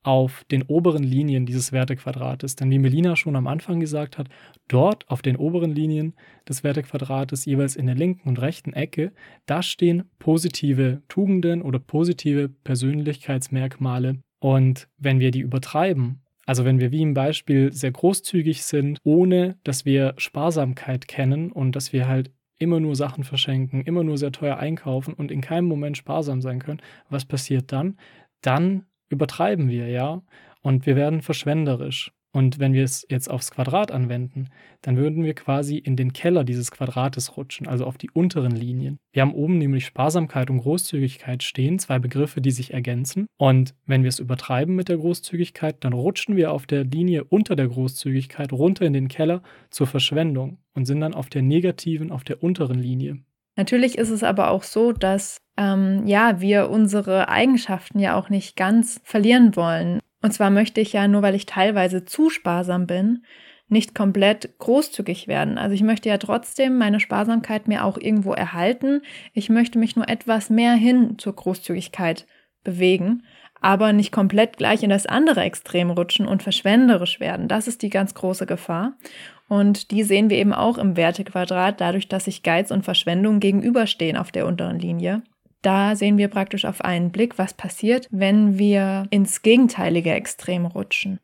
auf 0.07 0.45
den 0.49 0.63
oberen 0.63 1.03
Linien 1.03 1.45
dieses 1.45 1.73
Wertequadrates. 1.73 2.55
Denn 2.55 2.71
wie 2.71 2.79
Melina 2.79 3.17
schon 3.17 3.35
am 3.35 3.45
Anfang 3.45 3.81
gesagt 3.81 4.17
hat, 4.17 4.29
dort 4.69 5.07
auf 5.09 5.21
den 5.21 5.35
oberen 5.35 5.75
Linien 5.75 6.15
des 6.47 6.63
Wertequadrates, 6.63 7.43
jeweils 7.43 7.75
in 7.75 7.87
der 7.87 7.95
linken 7.95 8.29
und 8.29 8.39
rechten 8.39 8.71
Ecke, 8.71 9.11
da 9.47 9.61
stehen 9.61 10.09
positive 10.17 11.01
Tugenden 11.09 11.61
oder 11.61 11.79
positive 11.79 12.47
Persönlichkeitsmerkmale. 12.47 14.19
Und 14.39 14.87
wenn 14.97 15.19
wir 15.19 15.31
die 15.31 15.41
übertreiben, 15.41 16.21
also 16.45 16.63
wenn 16.63 16.79
wir 16.79 16.93
wie 16.93 17.01
im 17.01 17.13
Beispiel 17.13 17.73
sehr 17.73 17.91
großzügig 17.91 18.63
sind, 18.63 18.99
ohne 19.03 19.57
dass 19.65 19.83
wir 19.83 20.13
Sparsamkeit 20.15 21.09
kennen 21.09 21.51
und 21.51 21.75
dass 21.75 21.91
wir 21.91 22.07
halt 22.07 22.31
immer 22.59 22.79
nur 22.79 22.95
Sachen 22.95 23.25
verschenken, 23.25 23.81
immer 23.81 24.05
nur 24.05 24.17
sehr 24.17 24.31
teuer 24.31 24.55
einkaufen 24.55 25.13
und 25.13 25.31
in 25.31 25.41
keinem 25.41 25.67
Moment 25.67 25.97
sparsam 25.97 26.41
sein 26.41 26.59
können, 26.59 26.81
was 27.09 27.25
passiert 27.25 27.73
dann? 27.73 27.97
Dann 28.41 28.85
übertreiben 29.09 29.69
wir, 29.69 29.87
ja, 29.87 30.21
und 30.61 30.85
wir 30.85 30.95
werden 30.95 31.21
verschwenderisch. 31.21 32.11
Und 32.33 32.59
wenn 32.59 32.73
wir 32.73 32.83
es 32.83 33.03
jetzt 33.09 33.31
aufs 33.31 33.49
Quadrat 33.49 33.91
anwenden, 33.91 34.49
dann 34.81 34.95
würden 34.95 35.23
wir 35.23 35.33
quasi 35.33 35.77
in 35.77 35.95
den 35.95 36.13
Keller 36.13 36.43
dieses 36.43 36.69
Quadrates 36.69 37.35
rutschen, 37.35 37.67
also 37.67 37.85
auf 37.85 37.97
die 37.97 38.11
unteren 38.11 38.51
Linien. 38.51 38.99
Wir 39.11 39.23
haben 39.23 39.33
oben 39.33 39.57
nämlich 39.57 39.85
Sparsamkeit 39.85 40.51
und 40.51 40.59
Großzügigkeit 40.59 41.41
stehen, 41.41 41.79
zwei 41.79 41.97
Begriffe, 41.97 42.39
die 42.39 42.51
sich 42.51 42.73
ergänzen. 42.73 43.25
Und 43.37 43.73
wenn 43.87 44.03
wir 44.03 44.09
es 44.09 44.19
übertreiben 44.19 44.75
mit 44.75 44.87
der 44.87 44.97
Großzügigkeit, 44.97 45.77
dann 45.83 45.93
rutschen 45.93 46.35
wir 46.35 46.51
auf 46.51 46.67
der 46.67 46.83
Linie 46.83 47.23
unter 47.23 47.55
der 47.55 47.69
Großzügigkeit 47.69 48.53
runter 48.53 48.85
in 48.85 48.93
den 48.93 49.07
Keller 49.07 49.41
zur 49.71 49.87
Verschwendung 49.87 50.59
und 50.75 50.85
sind 50.85 50.99
dann 51.01 51.15
auf 51.15 51.29
der 51.29 51.41
negativen, 51.41 52.11
auf 52.11 52.23
der 52.23 52.43
unteren 52.43 52.77
Linie. 52.77 53.17
Natürlich 53.57 53.97
ist 53.97 54.11
es 54.11 54.23
aber 54.23 54.51
auch 54.51 54.63
so, 54.63 54.93
dass 54.93 55.41
ähm, 55.57 56.05
ja 56.05 56.39
wir 56.39 56.69
unsere 56.69 57.27
Eigenschaften 57.27 57.99
ja 57.99 58.15
auch 58.15 58.29
nicht 58.29 58.55
ganz 58.55 59.01
verlieren 59.03 59.55
wollen. 59.57 59.99
Und 60.21 60.31
zwar 60.31 60.49
möchte 60.49 60.79
ich 60.79 60.93
ja 60.93 61.07
nur, 61.07 61.21
weil 61.23 61.35
ich 61.35 61.45
teilweise 61.45 62.05
zu 62.05 62.29
sparsam 62.29 62.87
bin, 62.87 63.23
nicht 63.67 63.93
komplett 63.93 64.57
großzügig 64.59 65.27
werden. 65.27 65.57
Also 65.57 65.73
ich 65.73 65.83
möchte 65.83 66.07
ja 66.07 66.17
trotzdem 66.17 66.77
meine 66.77 66.99
Sparsamkeit 66.99 67.67
mir 67.67 67.83
auch 67.83 67.97
irgendwo 67.97 68.33
erhalten. 68.33 69.01
Ich 69.33 69.49
möchte 69.49 69.77
mich 69.77 69.95
nur 69.95 70.07
etwas 70.07 70.49
mehr 70.49 70.73
hin 70.73 71.15
zur 71.17 71.35
Großzügigkeit 71.35 72.25
bewegen, 72.63 73.23
aber 73.59 73.91
nicht 73.91 74.11
komplett 74.11 74.57
gleich 74.57 74.83
in 74.83 74.89
das 74.89 75.05
andere 75.05 75.41
Extrem 75.41 75.89
rutschen 75.89 76.27
und 76.27 76.43
verschwenderisch 76.43 77.19
werden. 77.19 77.47
Das 77.47 77.67
ist 77.67 77.81
die 77.81 77.89
ganz 77.89 78.13
große 78.13 78.45
Gefahr. 78.45 78.93
Und 79.47 79.91
die 79.91 80.03
sehen 80.03 80.29
wir 80.29 80.37
eben 80.37 80.53
auch 80.53 80.77
im 80.77 80.97
Wertequadrat, 80.97 81.79
dadurch, 81.79 82.07
dass 82.07 82.25
sich 82.25 82.43
Geiz 82.43 82.71
und 82.71 82.83
Verschwendung 82.83 83.39
gegenüberstehen 83.39 84.17
auf 84.17 84.31
der 84.31 84.45
unteren 84.45 84.79
Linie. 84.79 85.23
Da 85.61 85.95
sehen 85.95 86.17
wir 86.17 86.27
praktisch 86.27 86.65
auf 86.65 86.81
einen 86.81 87.11
Blick, 87.11 87.37
was 87.37 87.53
passiert, 87.53 88.07
wenn 88.11 88.57
wir 88.57 89.07
ins 89.09 89.41
gegenteilige 89.41 90.11
Extrem 90.11 90.65
rutschen. 90.65 91.19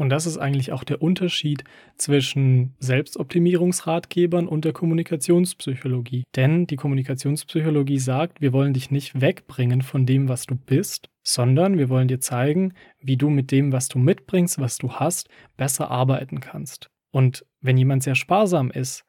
Und 0.00 0.08
das 0.08 0.24
ist 0.24 0.38
eigentlich 0.38 0.72
auch 0.72 0.82
der 0.82 1.02
Unterschied 1.02 1.62
zwischen 1.98 2.74
Selbstoptimierungsratgebern 2.78 4.48
und 4.48 4.64
der 4.64 4.72
Kommunikationspsychologie. 4.72 6.24
Denn 6.36 6.66
die 6.66 6.76
Kommunikationspsychologie 6.76 7.98
sagt, 7.98 8.40
wir 8.40 8.54
wollen 8.54 8.72
dich 8.72 8.90
nicht 8.90 9.20
wegbringen 9.20 9.82
von 9.82 10.06
dem, 10.06 10.30
was 10.30 10.46
du 10.46 10.54
bist, 10.54 11.10
sondern 11.22 11.76
wir 11.76 11.90
wollen 11.90 12.08
dir 12.08 12.18
zeigen, 12.18 12.72
wie 12.98 13.18
du 13.18 13.28
mit 13.28 13.50
dem, 13.50 13.72
was 13.72 13.88
du 13.88 13.98
mitbringst, 13.98 14.58
was 14.58 14.78
du 14.78 14.90
hast, 14.90 15.28
besser 15.58 15.90
arbeiten 15.90 16.40
kannst. 16.40 16.88
Und 17.10 17.44
wenn 17.60 17.76
jemand 17.76 18.02
sehr 18.02 18.14
sparsam 18.14 18.70
ist, 18.70 19.04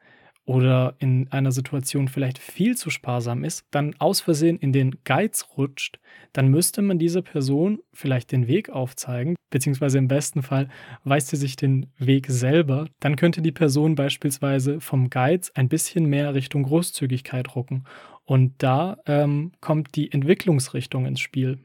oder 0.45 0.95
in 0.99 1.31
einer 1.31 1.51
Situation 1.51 2.07
vielleicht 2.07 2.39
viel 2.39 2.75
zu 2.75 2.89
sparsam 2.89 3.43
ist, 3.43 3.65
dann 3.71 3.95
aus 3.99 4.21
Versehen 4.21 4.57
in 4.57 4.73
den 4.73 4.97
Geiz 5.03 5.47
rutscht, 5.55 5.99
dann 6.33 6.47
müsste 6.47 6.81
man 6.81 6.97
dieser 6.97 7.21
Person 7.21 7.79
vielleicht 7.93 8.31
den 8.31 8.47
Weg 8.47 8.69
aufzeigen, 8.69 9.35
beziehungsweise 9.49 9.97
im 9.97 10.07
besten 10.07 10.41
Fall 10.41 10.67
weist 11.03 11.27
sie 11.27 11.37
sich 11.37 11.55
den 11.55 11.87
Weg 11.97 12.25
selber. 12.27 12.87
Dann 12.99 13.15
könnte 13.15 13.41
die 13.41 13.51
Person 13.51 13.95
beispielsweise 13.95 14.81
vom 14.81 15.09
Geiz 15.09 15.51
ein 15.53 15.69
bisschen 15.69 16.05
mehr 16.05 16.33
Richtung 16.33 16.63
Großzügigkeit 16.63 17.55
rucken. 17.55 17.85
Und 18.25 18.55
da 18.63 18.97
ähm, 19.05 19.51
kommt 19.61 19.95
die 19.95 20.11
Entwicklungsrichtung 20.11 21.05
ins 21.05 21.19
Spiel. 21.19 21.59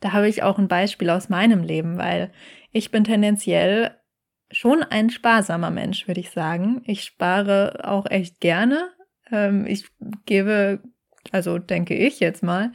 Da 0.00 0.12
habe 0.12 0.28
ich 0.28 0.42
auch 0.42 0.58
ein 0.58 0.68
Beispiel 0.68 1.10
aus 1.10 1.28
meinem 1.28 1.62
Leben, 1.62 1.98
weil 1.98 2.30
ich 2.70 2.90
bin 2.90 3.04
tendenziell 3.04 3.97
schon 4.50 4.82
ein 4.82 5.10
sparsamer 5.10 5.70
Mensch, 5.70 6.06
würde 6.06 6.20
ich 6.20 6.30
sagen. 6.30 6.82
Ich 6.84 7.04
spare 7.04 7.80
auch 7.84 8.06
echt 8.06 8.40
gerne. 8.40 8.90
Ähm, 9.30 9.66
ich 9.66 9.86
gebe, 10.26 10.80
also 11.32 11.58
denke 11.58 11.94
ich 11.94 12.20
jetzt 12.20 12.42
mal, 12.42 12.72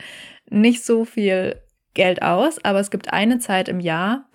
nicht 0.49 0.83
so 0.83 1.05
viel 1.05 1.61
Geld 1.93 2.21
aus, 2.21 2.63
aber 2.63 2.79
es 2.79 2.91
gibt 2.91 3.13
eine 3.13 3.39
Zeit 3.39 3.69
im 3.69 3.79
Jahr, 3.79 4.29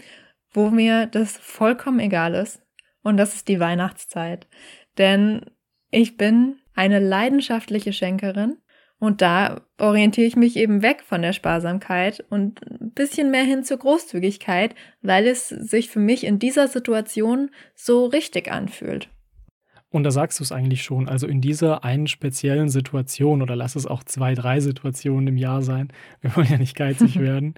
wo 0.52 0.70
mir 0.70 1.06
das 1.06 1.36
vollkommen 1.36 2.00
egal 2.00 2.34
ist. 2.34 2.62
Und 3.02 3.16
das 3.16 3.34
ist 3.34 3.48
die 3.48 3.60
Weihnachtszeit. 3.60 4.46
Denn 4.96 5.46
ich 5.90 6.16
bin 6.16 6.56
eine 6.74 6.98
leidenschaftliche 6.98 7.92
Schenkerin 7.92 8.58
und 8.98 9.22
da 9.22 9.60
orientiere 9.78 10.26
ich 10.26 10.36
mich 10.36 10.56
eben 10.56 10.82
weg 10.82 11.02
von 11.06 11.22
der 11.22 11.32
Sparsamkeit 11.32 12.24
und 12.30 12.60
ein 12.68 12.90
bisschen 12.90 13.30
mehr 13.30 13.44
hin 13.44 13.62
zur 13.62 13.78
Großzügigkeit, 13.78 14.74
weil 15.02 15.26
es 15.26 15.48
sich 15.48 15.88
für 15.88 16.00
mich 16.00 16.24
in 16.24 16.38
dieser 16.38 16.66
Situation 16.66 17.50
so 17.74 18.06
richtig 18.06 18.50
anfühlt. 18.50 19.08
Und 19.90 20.02
da 20.02 20.10
sagst 20.10 20.38
du 20.38 20.44
es 20.44 20.52
eigentlich 20.52 20.82
schon. 20.82 21.08
Also 21.08 21.26
in 21.26 21.40
dieser 21.40 21.84
einen 21.84 22.08
speziellen 22.08 22.68
Situation 22.68 23.40
oder 23.40 23.56
lass 23.56 23.74
es 23.74 23.86
auch 23.86 24.04
zwei, 24.04 24.34
drei 24.34 24.60
Situationen 24.60 25.28
im 25.28 25.36
Jahr 25.36 25.62
sein. 25.62 25.92
Wir 26.20 26.36
wollen 26.36 26.50
ja 26.50 26.58
nicht 26.58 26.76
geizig 26.76 27.18
werden. 27.20 27.54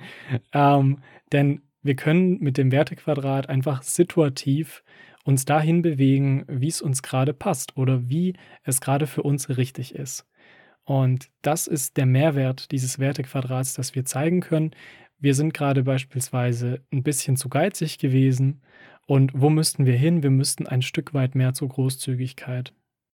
Ähm, 0.53 0.99
denn 1.33 1.63
wir 1.83 1.97
können 1.97 2.39
mit 2.41 2.59
dem 2.59 2.73
Wertequadrat 2.73 3.49
einfach 3.49 3.83
situativ 3.83 4.85
uns 5.25 5.47
dahin 5.47 5.81
bewegen, 5.81 6.45
wie 6.47 6.69
es 6.69 6.83
uns 6.83 7.03
gerade 7.03 7.33
passt 7.33 7.77
oder 7.79 8.11
wie 8.11 8.35
es 8.65 8.83
gerade 8.83 9.07
für 9.07 9.23
uns 9.23 9.49
richtig 9.49 9.95
ist. 9.95 10.27
Und 10.91 11.31
das 11.43 11.69
ist 11.69 11.99
der 11.99 12.07
Mehrwert 12.07 12.73
dieses 12.73 12.99
Wertequadrats, 12.99 13.75
dass 13.75 13.95
wir 13.95 14.05
zeigen 14.05 14.41
können, 14.41 14.73
wir 15.21 15.37
sind 15.37 15.55
gerade 15.55 15.85
beispielsweise 15.85 16.81
ein 16.93 17.05
bisschen 17.05 17.37
zu 17.37 17.49
geizig 17.49 17.99
gewesen 17.99 18.61
und 19.07 19.31
wo 19.33 19.51
müssten 19.51 19.87
wir 19.87 19.95
hin? 19.95 20.25
Wir 20.25 20.31
müssten 20.31 20.67
ein 20.67 20.83
Stück 20.83 21.15
weit 21.15 21.37
mehr 21.37 21.55
zur 21.55 21.69
Großzügigkeit. 21.69 22.73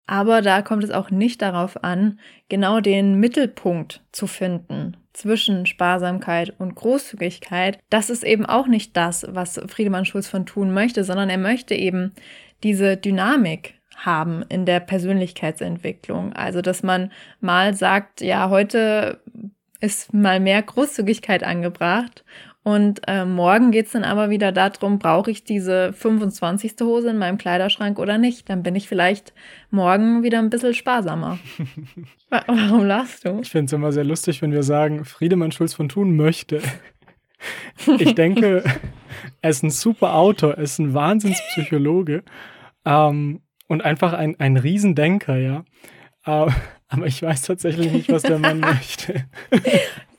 Aber 0.07 0.40
da 0.40 0.62
kommt 0.62 0.85
es 0.85 0.93
auch 0.93 1.11
nicht 1.11 1.43
darauf 1.43 1.83
an, 1.83 2.21
genau 2.49 2.78
den 2.78 3.19
Mittelpunkt 3.19 4.04
zu 4.12 4.28
finden 4.28 4.97
zwischen 5.12 5.66
Sparsamkeit 5.66 6.54
und 6.61 6.76
Großzügigkeit. 6.76 7.81
Das 7.90 8.09
ist 8.09 8.23
eben 8.23 8.47
auch 8.47 8.69
nicht 8.69 8.97
das, 8.97 9.26
was 9.28 9.61
Friedemann 9.66 10.04
Schulz 10.04 10.28
von 10.28 10.47
tun 10.47 10.73
möchte, 10.73 11.02
sondern 11.02 11.28
er 11.28 11.38
möchte 11.38 11.75
eben 11.75 12.12
diese 12.62 12.97
Dynamik 12.97 13.75
haben 13.97 14.45
in 14.49 14.67
der 14.67 14.81
Persönlichkeitsentwicklung. 14.81 16.33
Also, 16.33 16.63
dass 16.63 16.83
man 16.83 17.11
mal 17.41 17.75
sagt, 17.75 18.21
ja, 18.21 18.51
heute 18.51 19.21
ist 19.81 20.15
mal 20.15 20.41
mehr 20.41 20.63
Großzügigkeit 20.63 21.45
angebracht 21.45 22.25
und 22.65 23.03
äh, 23.07 23.27
morgen 23.27 23.73
geht's 23.73 23.93
dann 23.93 24.05
aber 24.05 24.31
wieder 24.31 24.51
darum, 24.51 24.99
brauche 24.99 25.31
ich 25.31 25.45
diese 25.45 25.93
25. 25.93 26.77
Hose 26.81 27.11
in 27.11 27.19
meinem 27.19 27.37
Kleiderschrank 27.37 27.99
oder 27.99 28.17
nicht? 28.17 28.49
Dann 28.49 28.63
bin 28.63 28.75
ich 28.75 28.89
vielleicht 28.89 29.35
morgen 29.71 30.23
wieder 30.23 30.39
ein 30.39 30.49
bisschen 30.49 30.73
sparsamer. 30.73 31.39
Warum 32.31 32.87
lachst 32.87 33.27
du? 33.27 33.41
Ich 33.43 33.51
finde 33.51 33.67
es 33.67 33.73
immer 33.75 33.93
sehr 33.93 34.05
lustig, 34.05 34.41
wenn 34.41 34.51
wir 34.51 34.63
sagen, 34.63 35.05
Friedemann 35.05 35.53
Schulz 35.53 35.75
von 35.75 35.89
Thun 35.89 36.17
möchte. 36.17 36.61
Ich 37.99 38.15
denke, 38.15 38.65
er 39.43 39.51
ist 39.51 39.63
ein 39.63 39.69
super 39.69 40.15
Autor, 40.15 40.53
er 40.53 40.63
ist 40.63 40.79
ein 40.79 40.95
Wahnsinnspsychologe. 40.95 42.23
Ähm, 42.87 43.43
und 43.68 43.83
einfach 43.83 44.12
ein, 44.12 44.38
ein 44.38 44.56
Riesendenker, 44.56 45.37
ja. 45.37 45.64
Aber, 46.23 46.54
aber 46.88 47.06
ich 47.06 47.23
weiß 47.23 47.42
tatsächlich 47.42 47.92
nicht, 47.92 48.11
was 48.11 48.23
der 48.23 48.38
Mann 48.38 48.61
möchte. 48.61 49.25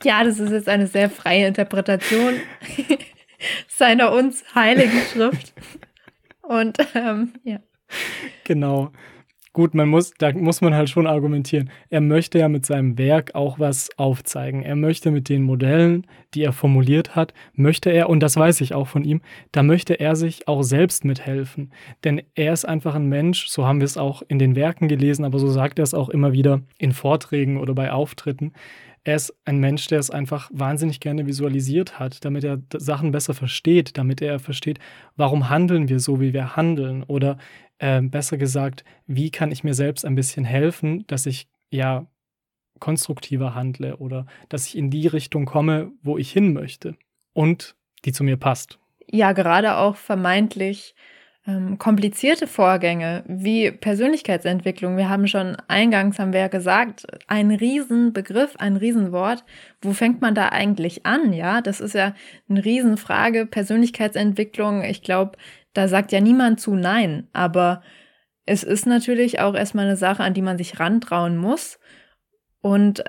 Ja, 0.02 0.24
das 0.24 0.38
ist 0.38 0.52
jetzt 0.52 0.68
eine 0.68 0.86
sehr 0.86 1.10
freie 1.10 1.46
Interpretation 1.46 2.34
seiner 3.68 4.12
uns 4.12 4.44
heiligen 4.54 5.00
Schrift. 5.12 5.52
Und 6.42 6.78
ähm, 6.94 7.34
ja. 7.44 7.58
Genau. 8.44 8.92
Gut, 9.56 9.72
man 9.72 9.88
muss, 9.88 10.12
da 10.18 10.32
muss 10.32 10.60
man 10.60 10.74
halt 10.74 10.90
schon 10.90 11.06
argumentieren. 11.06 11.70
Er 11.88 12.02
möchte 12.02 12.38
ja 12.38 12.46
mit 12.46 12.66
seinem 12.66 12.98
Werk 12.98 13.34
auch 13.34 13.58
was 13.58 13.88
aufzeigen. 13.96 14.62
Er 14.62 14.76
möchte 14.76 15.10
mit 15.10 15.30
den 15.30 15.44
Modellen, 15.44 16.06
die 16.34 16.42
er 16.42 16.52
formuliert 16.52 17.16
hat, 17.16 17.32
möchte 17.54 17.88
er, 17.88 18.10
und 18.10 18.20
das 18.20 18.36
weiß 18.36 18.60
ich 18.60 18.74
auch 18.74 18.86
von 18.86 19.02
ihm, 19.02 19.22
da 19.52 19.62
möchte 19.62 19.94
er 19.94 20.14
sich 20.14 20.46
auch 20.46 20.62
selbst 20.62 21.06
mithelfen. 21.06 21.72
Denn 22.04 22.20
er 22.34 22.52
ist 22.52 22.66
einfach 22.66 22.94
ein 22.96 23.06
Mensch, 23.06 23.46
so 23.46 23.66
haben 23.66 23.80
wir 23.80 23.86
es 23.86 23.96
auch 23.96 24.20
in 24.28 24.38
den 24.38 24.56
Werken 24.56 24.88
gelesen, 24.88 25.24
aber 25.24 25.38
so 25.38 25.48
sagt 25.48 25.78
er 25.78 25.84
es 25.84 25.94
auch 25.94 26.10
immer 26.10 26.34
wieder 26.34 26.60
in 26.76 26.92
Vorträgen 26.92 27.56
oder 27.56 27.72
bei 27.72 27.90
Auftritten. 27.90 28.52
Er 29.04 29.14
ist 29.14 29.32
ein 29.44 29.58
Mensch, 29.58 29.86
der 29.86 30.00
es 30.00 30.10
einfach 30.10 30.50
wahnsinnig 30.52 30.98
gerne 30.98 31.28
visualisiert 31.28 32.00
hat, 32.00 32.24
damit 32.24 32.42
er 32.42 32.58
Sachen 32.76 33.12
besser 33.12 33.34
versteht, 33.34 33.96
damit 33.96 34.20
er 34.20 34.40
versteht, 34.40 34.80
warum 35.14 35.48
handeln 35.48 35.88
wir 35.88 36.00
so, 36.00 36.20
wie 36.20 36.32
wir 36.32 36.56
handeln 36.56 37.04
oder 37.04 37.38
äh, 37.78 38.00
besser 38.00 38.36
gesagt, 38.36 38.84
wie 39.06 39.30
kann 39.30 39.52
ich 39.52 39.64
mir 39.64 39.74
selbst 39.74 40.04
ein 40.04 40.14
bisschen 40.14 40.44
helfen, 40.44 41.06
dass 41.06 41.26
ich 41.26 41.48
ja 41.70 42.06
konstruktiver 42.78 43.54
handle 43.54 43.96
oder 43.96 44.26
dass 44.48 44.66
ich 44.66 44.76
in 44.76 44.90
die 44.90 45.06
Richtung 45.06 45.46
komme, 45.46 45.92
wo 46.02 46.18
ich 46.18 46.30
hin 46.30 46.52
möchte 46.52 46.96
und 47.32 47.74
die 48.04 48.12
zu 48.12 48.24
mir 48.24 48.36
passt. 48.36 48.78
Ja, 49.10 49.32
gerade 49.32 49.76
auch 49.76 49.96
vermeintlich 49.96 50.94
ähm, 51.46 51.78
komplizierte 51.78 52.46
Vorgänge 52.46 53.22
wie 53.28 53.70
Persönlichkeitsentwicklung. 53.70 54.96
Wir 54.96 55.08
haben 55.08 55.28
schon 55.28 55.56
eingangs, 55.68 56.18
haben 56.18 56.32
wir 56.32 56.40
ja 56.40 56.48
gesagt, 56.48 57.06
ein 57.28 57.52
Riesenbegriff, 57.52 58.56
ein 58.56 58.76
Riesenwort. 58.76 59.44
Wo 59.80 59.92
fängt 59.92 60.20
man 60.20 60.34
da 60.34 60.48
eigentlich 60.48 61.06
an? 61.06 61.32
Ja, 61.32 61.60
das 61.60 61.80
ist 61.80 61.94
ja 61.94 62.14
eine 62.48 62.64
Riesenfrage. 62.64 63.46
Persönlichkeitsentwicklung, 63.46 64.82
ich 64.82 65.02
glaube, 65.02 65.38
da 65.76 65.88
sagt 65.88 66.12
ja 66.12 66.20
niemand 66.20 66.60
zu 66.60 66.74
Nein, 66.74 67.28
aber 67.32 67.82
es 68.46 68.62
ist 68.62 68.86
natürlich 68.86 69.40
auch 69.40 69.54
erstmal 69.54 69.86
eine 69.86 69.96
Sache, 69.96 70.22
an 70.22 70.32
die 70.32 70.42
man 70.42 70.56
sich 70.56 70.78
rantrauen 70.78 71.36
muss. 71.36 71.78
Und 72.60 73.02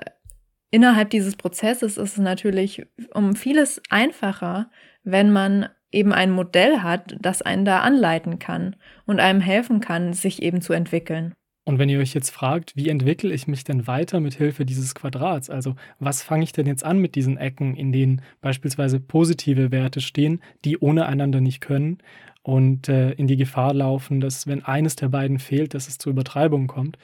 innerhalb 0.70 1.10
dieses 1.10 1.36
Prozesses 1.36 1.96
ist 1.96 2.12
es 2.12 2.18
natürlich 2.18 2.86
um 3.14 3.36
vieles 3.36 3.80
einfacher, 3.88 4.70
wenn 5.04 5.32
man 5.32 5.68
eben 5.90 6.12
ein 6.12 6.30
Modell 6.30 6.80
hat, 6.80 7.16
das 7.20 7.40
einen 7.40 7.64
da 7.64 7.80
anleiten 7.80 8.38
kann 8.38 8.76
und 9.06 9.20
einem 9.20 9.40
helfen 9.40 9.80
kann, 9.80 10.12
sich 10.12 10.42
eben 10.42 10.60
zu 10.60 10.72
entwickeln. 10.72 11.34
Und 11.68 11.78
wenn 11.78 11.90
ihr 11.90 11.98
euch 11.98 12.14
jetzt 12.14 12.30
fragt, 12.30 12.74
wie 12.76 12.88
entwickle 12.88 13.30
ich 13.30 13.46
mich 13.46 13.62
denn 13.62 13.86
weiter 13.86 14.20
mit 14.20 14.32
Hilfe 14.32 14.64
dieses 14.64 14.94
Quadrats? 14.94 15.50
Also 15.50 15.74
was 15.98 16.22
fange 16.22 16.42
ich 16.42 16.52
denn 16.52 16.66
jetzt 16.66 16.82
an 16.82 16.98
mit 16.98 17.14
diesen 17.14 17.36
Ecken, 17.36 17.76
in 17.76 17.92
denen 17.92 18.22
beispielsweise 18.40 19.00
positive 19.00 19.70
Werte 19.70 20.00
stehen, 20.00 20.40
die 20.64 20.78
ohne 20.78 21.04
einander 21.04 21.42
nicht 21.42 21.60
können 21.60 21.98
und 22.40 22.88
äh, 22.88 23.10
in 23.10 23.26
die 23.26 23.36
Gefahr 23.36 23.74
laufen, 23.74 24.22
dass 24.22 24.46
wenn 24.46 24.64
eines 24.64 24.96
der 24.96 25.10
beiden 25.10 25.38
fehlt, 25.38 25.74
dass 25.74 25.88
es 25.88 25.98
zu 25.98 26.08
Übertreibungen 26.08 26.68
kommt? 26.68 26.96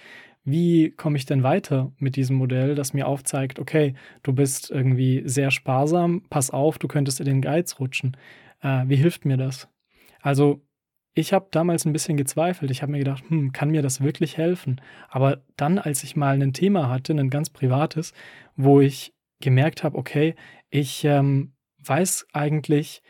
Wie 0.45 0.93
komme 0.93 1.19
ich 1.19 1.27
denn 1.27 1.43
weiter 1.43 1.93
mit 1.99 2.17
diesem 2.17 2.37
Modell, 2.37 2.75
das 2.75 2.95
mir 2.95 3.07
aufzeigt, 3.07 3.59
okay, 3.59 3.93
du 4.23 4.33
bist 4.33 4.71
irgendwie 4.71 5.25
sehr 5.27 5.51
sparsam, 5.51 6.23
pass 6.31 6.51
auf, 6.51 6.79
du 6.79 6.89
könntest 6.89 7.21
in 7.21 7.27
den 7.27 7.43
Geiz 7.43 7.79
rutschen. 7.81 8.17
Äh, 8.63 8.85
wie 8.87 8.97
hilft 8.97 9.27
mir 9.27 9.37
das? 9.37 9.69
Also 10.23 10.63
ich 11.15 11.33
habe 11.33 11.47
damals 11.51 11.85
ein 11.85 11.93
bisschen 11.93 12.17
gezweifelt. 12.17 12.71
Ich 12.71 12.83
habe 12.83 12.93
mir 12.93 12.99
gedacht, 12.99 13.25
hm, 13.29 13.53
kann 13.53 13.71
mir 13.71 13.83
das 13.83 14.01
wirklich 14.01 14.37
helfen? 14.37 14.81
Aber 15.09 15.43
dann, 15.57 15.79
als 15.79 16.03
ich 16.03 16.17
mal 16.17 16.41
ein 16.41 16.53
Thema 16.53 16.89
hatte, 16.89 17.13
ein 17.13 17.31
ganz 17.31 17.51
privates, 17.51 18.13
wo 18.57 18.81
ich 18.81 19.15
gemerkt 19.41 19.85
habe, 19.85 19.97
okay, 19.97 20.35
ich 20.71 21.05
ähm, 21.05 21.53
weiß 21.85 22.27
eigentlich, 22.33 23.03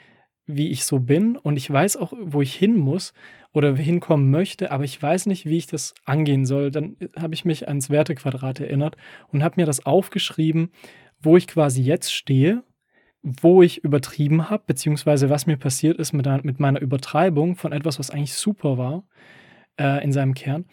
wie 0.47 0.71
ich 0.71 0.85
so 0.85 1.01
bin 1.01 1.37
und 1.37 1.57
ich 1.57 1.71
weiß 1.71 1.97
auch, 1.97 2.13
wo 2.21 2.43
ich 2.43 2.55
hin 2.55 2.77
muss 2.77 3.15
oder 3.53 3.75
hinkommen 3.75 4.31
möchte, 4.31 4.71
aber 4.71 4.85
ich 4.85 5.01
weiß 5.01 5.27
nicht, 5.27 5.47
wie 5.47 5.57
ich 5.57 5.67
das 5.67 5.95
angehen 6.05 6.45
soll. 6.45 6.71
Dann 6.71 6.97
habe 7.19 7.33
ich 7.33 7.47
mich 7.47 7.67
ans 7.69 7.89
Wertequadrat 7.89 8.61
erinnert 8.61 8.97
und 9.29 9.43
habe 9.43 9.61
mir 9.61 9.67
das 9.67 9.87
aufgeschrieben, 9.87 10.71
wo 11.21 11.39
ich 11.39 11.47
quasi 11.47 11.83
jetzt 11.83 12.13
stehe 12.13 12.63
wo 13.25 13.63
ich 13.63 13.83
übertrieben 13.83 14.51
habe, 14.51 14.65
beziehungsweise 14.67 15.31
was 15.31 15.47
mir 15.47 15.57
passiert 15.57 15.99
ist 15.99 16.13
mit, 16.13 16.27
mit, 16.45 16.61
meiner 16.61 16.81
Übertreibung 16.81 17.57
von 17.57 17.73
etwas, 17.73 17.99
was 17.99 18.11
eigentlich 18.11 18.35
super 18.35 18.77
war 18.77 19.05
äh, 19.81 20.05
in 20.05 20.13
seinem 20.13 20.35
Kern. 20.35 20.67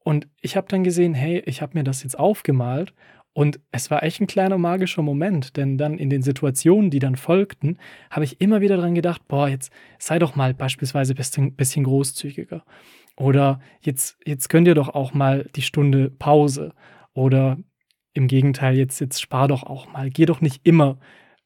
Und 0.00 0.28
ich 0.40 0.56
habe 0.56 0.66
dann 0.68 0.82
gesehen, 0.82 1.14
hey, 1.14 1.42
ich 1.46 1.62
habe 1.62 1.78
mir 1.78 1.84
das 1.84 2.02
jetzt 2.02 2.18
aufgemalt 2.18 2.92
Und 3.32 3.60
es 3.70 3.90
war 3.90 4.02
echt 4.02 4.20
ein 4.20 4.26
kleiner 4.26 4.58
magischer 4.58 5.02
Moment, 5.02 5.56
denn 5.56 5.78
dann 5.78 5.98
in 5.98 6.10
den 6.10 6.22
Situationen, 6.22 6.90
die 6.90 6.98
dann 6.98 7.16
folgten, 7.16 7.78
habe 8.10 8.24
ich 8.24 8.40
immer 8.40 8.60
wieder 8.60 8.76
daran 8.76 8.94
gedacht, 8.94 9.26
boah, 9.28 9.48
jetzt 9.48 9.72
sei 9.98 10.18
doch 10.18 10.34
mal 10.34 10.52
beispielsweise 10.52 11.14
ein 11.14 11.16
bisschen, 11.16 11.54
bisschen 11.54 11.84
großzügiger. 11.84 12.64
Oder 13.16 13.60
jetzt, 13.80 14.18
jetzt 14.26 14.48
könnt 14.48 14.66
ihr 14.66 14.74
doch 14.74 14.88
auch 14.88 15.14
mal 15.14 15.48
die 15.54 15.62
Stunde 15.62 16.10
Pause. 16.10 16.72
Oder 17.12 17.58
im 18.14 18.26
Gegenteil, 18.26 18.76
jetzt, 18.76 19.00
jetzt 19.00 19.20
spar 19.20 19.46
doch 19.48 19.62
auch 19.62 19.92
mal. 19.92 20.10
Geh 20.10 20.26
doch 20.26 20.40
nicht 20.40 20.66
immer 20.66 20.98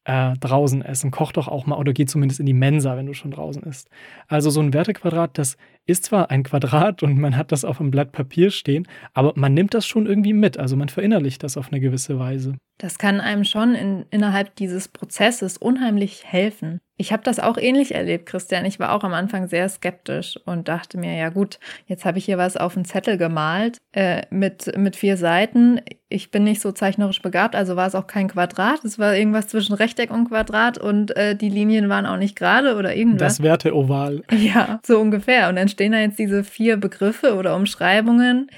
äh, 0.08 0.32
draußen 0.38 0.82
essen. 0.82 1.10
Koch 1.10 1.32
doch 1.32 1.48
auch 1.48 1.66
mal 1.66 1.76
oder 1.76 1.92
geh 1.92 2.06
zumindest 2.06 2.40
in 2.40 2.46
die 2.46 2.54
Mensa, 2.54 2.96
wenn 2.96 3.04
du 3.04 3.12
schon 3.12 3.30
draußen 3.30 3.62
isst. 3.64 3.90
Also 4.26 4.48
so 4.48 4.60
ein 4.60 4.72
Wertequadrat, 4.72 5.36
das 5.36 5.58
ist 5.84 6.06
zwar 6.06 6.30
ein 6.30 6.44
Quadrat 6.44 7.02
und 7.02 7.18
man 7.18 7.36
hat 7.36 7.52
das 7.52 7.64
auf 7.64 7.78
einem 7.78 7.90
Blatt 7.90 8.12
Papier 8.12 8.50
stehen, 8.50 8.88
aber 9.12 9.34
man 9.36 9.52
nimmt 9.52 9.74
das 9.74 9.86
schon 9.86 10.06
irgendwie 10.06 10.32
mit. 10.32 10.58
Also 10.58 10.76
man 10.76 10.88
verinnerlicht 10.88 11.42
das 11.42 11.58
auf 11.58 11.68
eine 11.70 11.80
gewisse 11.80 12.18
Weise. 12.18 12.56
Das 12.78 12.98
kann 12.98 13.20
einem 13.20 13.44
schon 13.44 13.74
in, 13.74 14.06
innerhalb 14.10 14.56
dieses 14.56 14.88
Prozesses 14.88 15.58
unheimlich 15.58 16.24
helfen. 16.24 16.80
Ich 17.00 17.12
habe 17.12 17.22
das 17.22 17.38
auch 17.38 17.56
ähnlich 17.56 17.94
erlebt, 17.94 18.26
Christian. 18.26 18.64
Ich 18.64 18.80
war 18.80 18.92
auch 18.92 19.04
am 19.04 19.14
Anfang 19.14 19.46
sehr 19.46 19.68
skeptisch 19.68 20.36
und 20.44 20.66
dachte 20.66 20.98
mir, 20.98 21.14
ja 21.14 21.28
gut, 21.28 21.60
jetzt 21.86 22.04
habe 22.04 22.18
ich 22.18 22.24
hier 22.24 22.38
was 22.38 22.56
auf 22.56 22.74
einen 22.74 22.84
Zettel 22.84 23.16
gemalt 23.16 23.78
äh, 23.92 24.22
mit, 24.30 24.76
mit 24.76 24.96
vier 24.96 25.16
Seiten. 25.16 25.80
Ich 26.08 26.32
bin 26.32 26.42
nicht 26.42 26.60
so 26.60 26.72
zeichnerisch 26.72 27.22
begabt, 27.22 27.54
also 27.54 27.76
war 27.76 27.86
es 27.86 27.94
auch 27.94 28.08
kein 28.08 28.26
Quadrat. 28.26 28.84
Es 28.84 28.98
war 28.98 29.14
irgendwas 29.14 29.46
zwischen 29.46 29.74
Rechteck 29.74 30.10
und 30.10 30.28
Quadrat 30.28 30.76
und 30.76 31.16
äh, 31.16 31.36
die 31.36 31.50
Linien 31.50 31.88
waren 31.88 32.04
auch 32.04 32.16
nicht 32.16 32.34
gerade 32.34 32.74
oder 32.74 32.96
irgendwas. 32.96 33.36
Das 33.36 33.42
Werteoval. 33.44 34.24
Ja, 34.32 34.80
so 34.82 34.98
ungefähr. 34.98 35.48
Und 35.48 35.56
dann 35.56 35.68
stehen 35.68 35.92
da 35.92 35.98
jetzt 35.98 36.18
diese 36.18 36.42
vier 36.42 36.78
Begriffe 36.78 37.36
oder 37.36 37.54
Umschreibungen. 37.54 38.50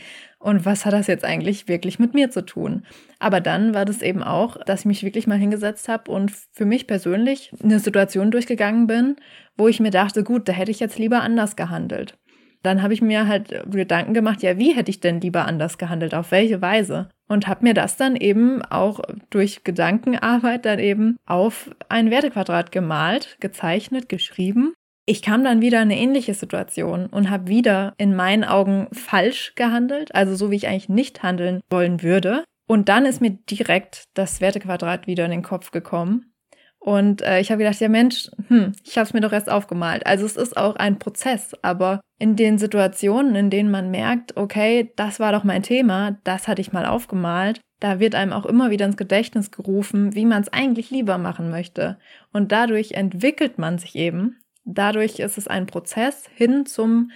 Und 0.43 0.65
was 0.65 0.87
hat 0.87 0.95
das 0.95 1.07
jetzt 1.07 1.25
eigentlich 1.25 1.69
wirklich 1.69 1.99
mit 1.99 2.15
mir 2.15 2.31
zu 2.31 2.45
tun? 2.45 2.87
Aber 3.19 3.43
dann 3.43 3.75
war 3.75 3.85
das 3.85 4.01
eben 4.01 4.23
auch, 4.23 4.57
dass 4.65 4.81
ich 4.81 4.87
mich 4.87 5.03
wirklich 5.03 5.27
mal 5.27 5.37
hingesetzt 5.37 5.87
habe 5.87 6.11
und 6.11 6.33
für 6.53 6.65
mich 6.65 6.87
persönlich 6.87 7.53
eine 7.63 7.79
Situation 7.79 8.31
durchgegangen 8.31 8.87
bin, 8.87 9.17
wo 9.59 9.69
ich 9.69 9.81
mir 9.81 9.91
dachte, 9.91 10.25
gut, 10.25 10.49
da 10.49 10.53
hätte 10.53 10.71
ich 10.71 10.81
jetzt 10.81 10.99
lieber 10.99 11.21
anders 11.21 11.57
gehandelt. 11.57 12.17
Dann 12.63 12.83
habe 12.83 12.95
ich 12.95 13.03
mir 13.03 13.27
halt 13.27 13.55
Gedanken 13.71 14.15
gemacht, 14.15 14.43
ja, 14.43 14.59
wie 14.59 14.75
hätte 14.75 14.91
ich 14.91 15.01
denn 15.01 15.21
lieber 15.21 15.47
anders 15.47 15.77
gehandelt, 15.77 16.15
auf 16.15 16.31
welche 16.31 16.63
Weise? 16.63 17.11
Und 17.29 17.47
habe 17.47 17.65
mir 17.65 17.75
das 17.75 17.97
dann 17.97 18.17
eben 18.17 18.63
auch 18.63 19.01
durch 19.29 19.63
Gedankenarbeit 19.63 20.65
dann 20.65 20.79
eben 20.79 21.17
auf 21.27 21.71
ein 21.91 22.11
Wertequadrat 22.11 22.73
gemalt, 22.73 23.37
gezeichnet, 23.41 24.09
geschrieben 24.09 24.73
ich 25.11 25.23
kam 25.23 25.43
dann 25.43 25.61
wieder 25.61 25.79
in 25.79 25.91
eine 25.91 25.99
ähnliche 25.99 26.35
Situation 26.35 27.07
und 27.07 27.31
habe 27.31 27.49
wieder 27.49 27.95
in 27.99 28.15
meinen 28.15 28.45
Augen 28.45 28.87
falsch 28.93 29.57
gehandelt, 29.57 30.15
also 30.15 30.37
so 30.37 30.53
wie 30.53 30.57
ich 30.57 30.69
eigentlich 30.69 30.89
nicht 30.89 31.25
handeln 31.25 31.63
wollen 31.69 32.05
würde. 32.05 32.45
Und 32.69 32.89
dann 32.89 33.07
ist 33.07 33.21
mir 33.21 33.33
direkt 33.33 34.05
das 34.15 34.41
Wertequadrat 34.41 35.09
wieder 35.09 35.25
in 35.25 35.33
den 35.33 35.43
Kopf 35.43 35.73
gekommen. 35.73 36.33
Und 36.79 37.23
äh, 37.23 37.41
ich 37.41 37.51
habe 37.51 37.59
gedacht, 37.59 37.81
ja 37.81 37.89
Mensch, 37.89 38.31
hm, 38.47 38.73
ich 38.85 38.99
habe 38.99 39.05
es 39.05 39.13
mir 39.13 39.21
doch 39.21 39.33
erst 39.33 39.51
aufgemalt. 39.51 40.07
Also 40.07 40.25
es 40.25 40.37
ist 40.37 40.57
auch 40.57 40.77
ein 40.77 41.01
Prozess, 41.01 41.57
aber 41.61 42.01
in 42.21 42.37
den 42.37 42.59
Situationen, 42.59 43.35
in 43.35 43.51
denen 43.51 43.73
man 43.73 43.91
merkt, 43.91 44.37
okay, 44.37 44.93
das 44.95 45.19
war 45.19 45.33
doch 45.33 45.43
mein 45.43 45.65
Thema, 45.65 46.19
das 46.23 46.47
hatte 46.47 46.61
ich 46.61 46.73
mal 46.73 46.87
aufgemalt, 46.87 47.61
da 47.81 47.99
wird 47.99 48.15
einem 48.15 48.33
auch 48.33 48.47
immer 48.47 48.71
wieder 48.71 48.87
ins 48.87 48.97
Gedächtnis 48.97 49.51
gerufen, 49.51 50.15
wie 50.15 50.25
man 50.25 50.43
es 50.43 50.53
eigentlich 50.53 50.93
lieber 50.93 51.19
machen 51.19 51.51
möchte. 51.51 51.99
Und 52.33 52.53
dadurch 52.53 52.93
entwickelt 52.93 53.59
man 53.59 53.79
sich 53.79 53.97
eben 53.97 54.37
Dadurch 54.65 55.19
ist 55.19 55.39
es 55.39 55.49
ein 55.49 55.67
Prozess 55.67 56.29
hin 56.35 56.67
zum 56.67 57.11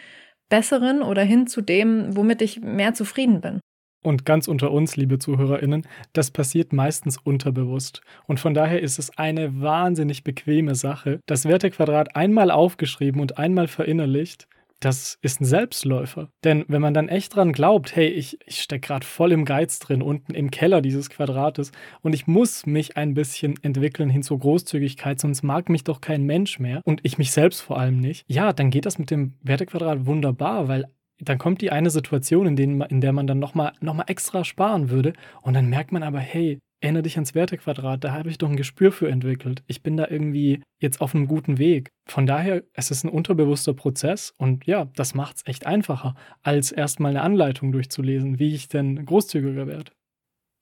Besseren 0.48 1.02
oder 1.02 1.22
hin 1.22 1.46
zu 1.46 1.60
dem, 1.60 2.16
womit 2.16 2.42
ich 2.42 2.60
mehr 2.60 2.94
zufrieden 2.94 3.40
bin. 3.40 3.60
Und 4.04 4.26
ganz 4.26 4.48
unter 4.48 4.70
uns, 4.70 4.96
liebe 4.96 5.18
Zuhörerinnen, 5.18 5.86
das 6.12 6.30
passiert 6.30 6.74
meistens 6.74 7.16
unterbewusst. 7.16 8.02
Und 8.26 8.38
von 8.38 8.52
daher 8.52 8.82
ist 8.82 8.98
es 8.98 9.16
eine 9.16 9.62
wahnsinnig 9.62 10.24
bequeme 10.24 10.74
Sache, 10.74 11.20
das 11.26 11.46
Wertequadrat 11.46 12.14
einmal 12.14 12.50
aufgeschrieben 12.50 13.22
und 13.22 13.38
einmal 13.38 13.66
verinnerlicht 13.66 14.46
das 14.80 15.18
ist 15.22 15.40
ein 15.40 15.44
Selbstläufer. 15.44 16.28
Denn 16.42 16.64
wenn 16.68 16.82
man 16.82 16.94
dann 16.94 17.08
echt 17.08 17.34
dran 17.34 17.52
glaubt, 17.52 17.96
hey, 17.96 18.08
ich, 18.08 18.38
ich 18.46 18.60
stecke 18.60 18.88
gerade 18.88 19.06
voll 19.06 19.32
im 19.32 19.44
Geiz 19.44 19.78
drin, 19.78 20.02
unten 20.02 20.34
im 20.34 20.50
Keller 20.50 20.80
dieses 20.80 21.10
Quadrates 21.10 21.72
und 22.02 22.14
ich 22.14 22.26
muss 22.26 22.66
mich 22.66 22.96
ein 22.96 23.14
bisschen 23.14 23.54
entwickeln 23.62 24.10
hin 24.10 24.22
zur 24.22 24.38
Großzügigkeit, 24.38 25.20
sonst 25.20 25.42
mag 25.42 25.68
mich 25.68 25.84
doch 25.84 26.00
kein 26.00 26.24
Mensch 26.24 26.58
mehr 26.58 26.80
und 26.84 27.00
ich 27.02 27.18
mich 27.18 27.32
selbst 27.32 27.60
vor 27.60 27.78
allem 27.78 28.00
nicht, 28.00 28.24
ja, 28.26 28.52
dann 28.52 28.70
geht 28.70 28.87
das 28.87 28.98
mit 28.98 29.10
dem 29.10 29.34
Wertequadrat 29.42 30.06
wunderbar, 30.06 30.68
weil 30.68 30.87
dann 31.20 31.38
kommt 31.38 31.60
die 31.60 31.70
eine 31.70 31.90
Situation, 31.90 32.46
in, 32.46 32.56
denen, 32.56 32.80
in 32.82 33.00
der 33.00 33.12
man 33.12 33.26
dann 33.26 33.38
nochmal 33.38 33.72
noch 33.80 33.94
mal 33.94 34.04
extra 34.08 34.44
sparen 34.44 34.90
würde 34.90 35.12
und 35.42 35.54
dann 35.54 35.68
merkt 35.68 35.92
man 35.92 36.02
aber, 36.02 36.18
hey, 36.18 36.58
erinnere 36.85 37.03
dich 37.03 37.16
ans 37.16 37.35
Wertequadrat, 37.35 38.05
da 38.05 38.12
habe 38.12 38.29
ich 38.29 38.38
doch 38.38 38.49
ein 38.49 38.57
Gespür 38.57 38.92
für 38.92 39.09
entwickelt. 39.09 39.62
Ich 39.66 39.83
bin 39.83 39.97
da 39.97 40.07
irgendwie 40.09 40.62
jetzt 40.79 41.01
auf 41.01 41.14
einem 41.14 41.27
guten 41.27 41.59
Weg. 41.59 41.88
Von 42.07 42.27
daher, 42.27 42.62
es 42.75 42.90
ist 42.90 43.05
ein 43.05 43.09
unterbewusster 43.09 43.75
Prozess 43.75 44.33
und 44.37 44.66
ja, 44.66 44.87
das 44.94 45.14
macht 45.14 45.37
es 45.37 45.47
echt 45.47 45.66
einfacher, 45.66 46.14
als 46.42 46.70
erstmal 46.70 47.11
eine 47.11 47.23
Anleitung 47.23 47.73
durchzulesen, 47.73 48.38
wie 48.38 48.55
ich 48.55 48.68
denn 48.68 49.05
großzügiger 49.05 49.66
werde. 49.66 49.90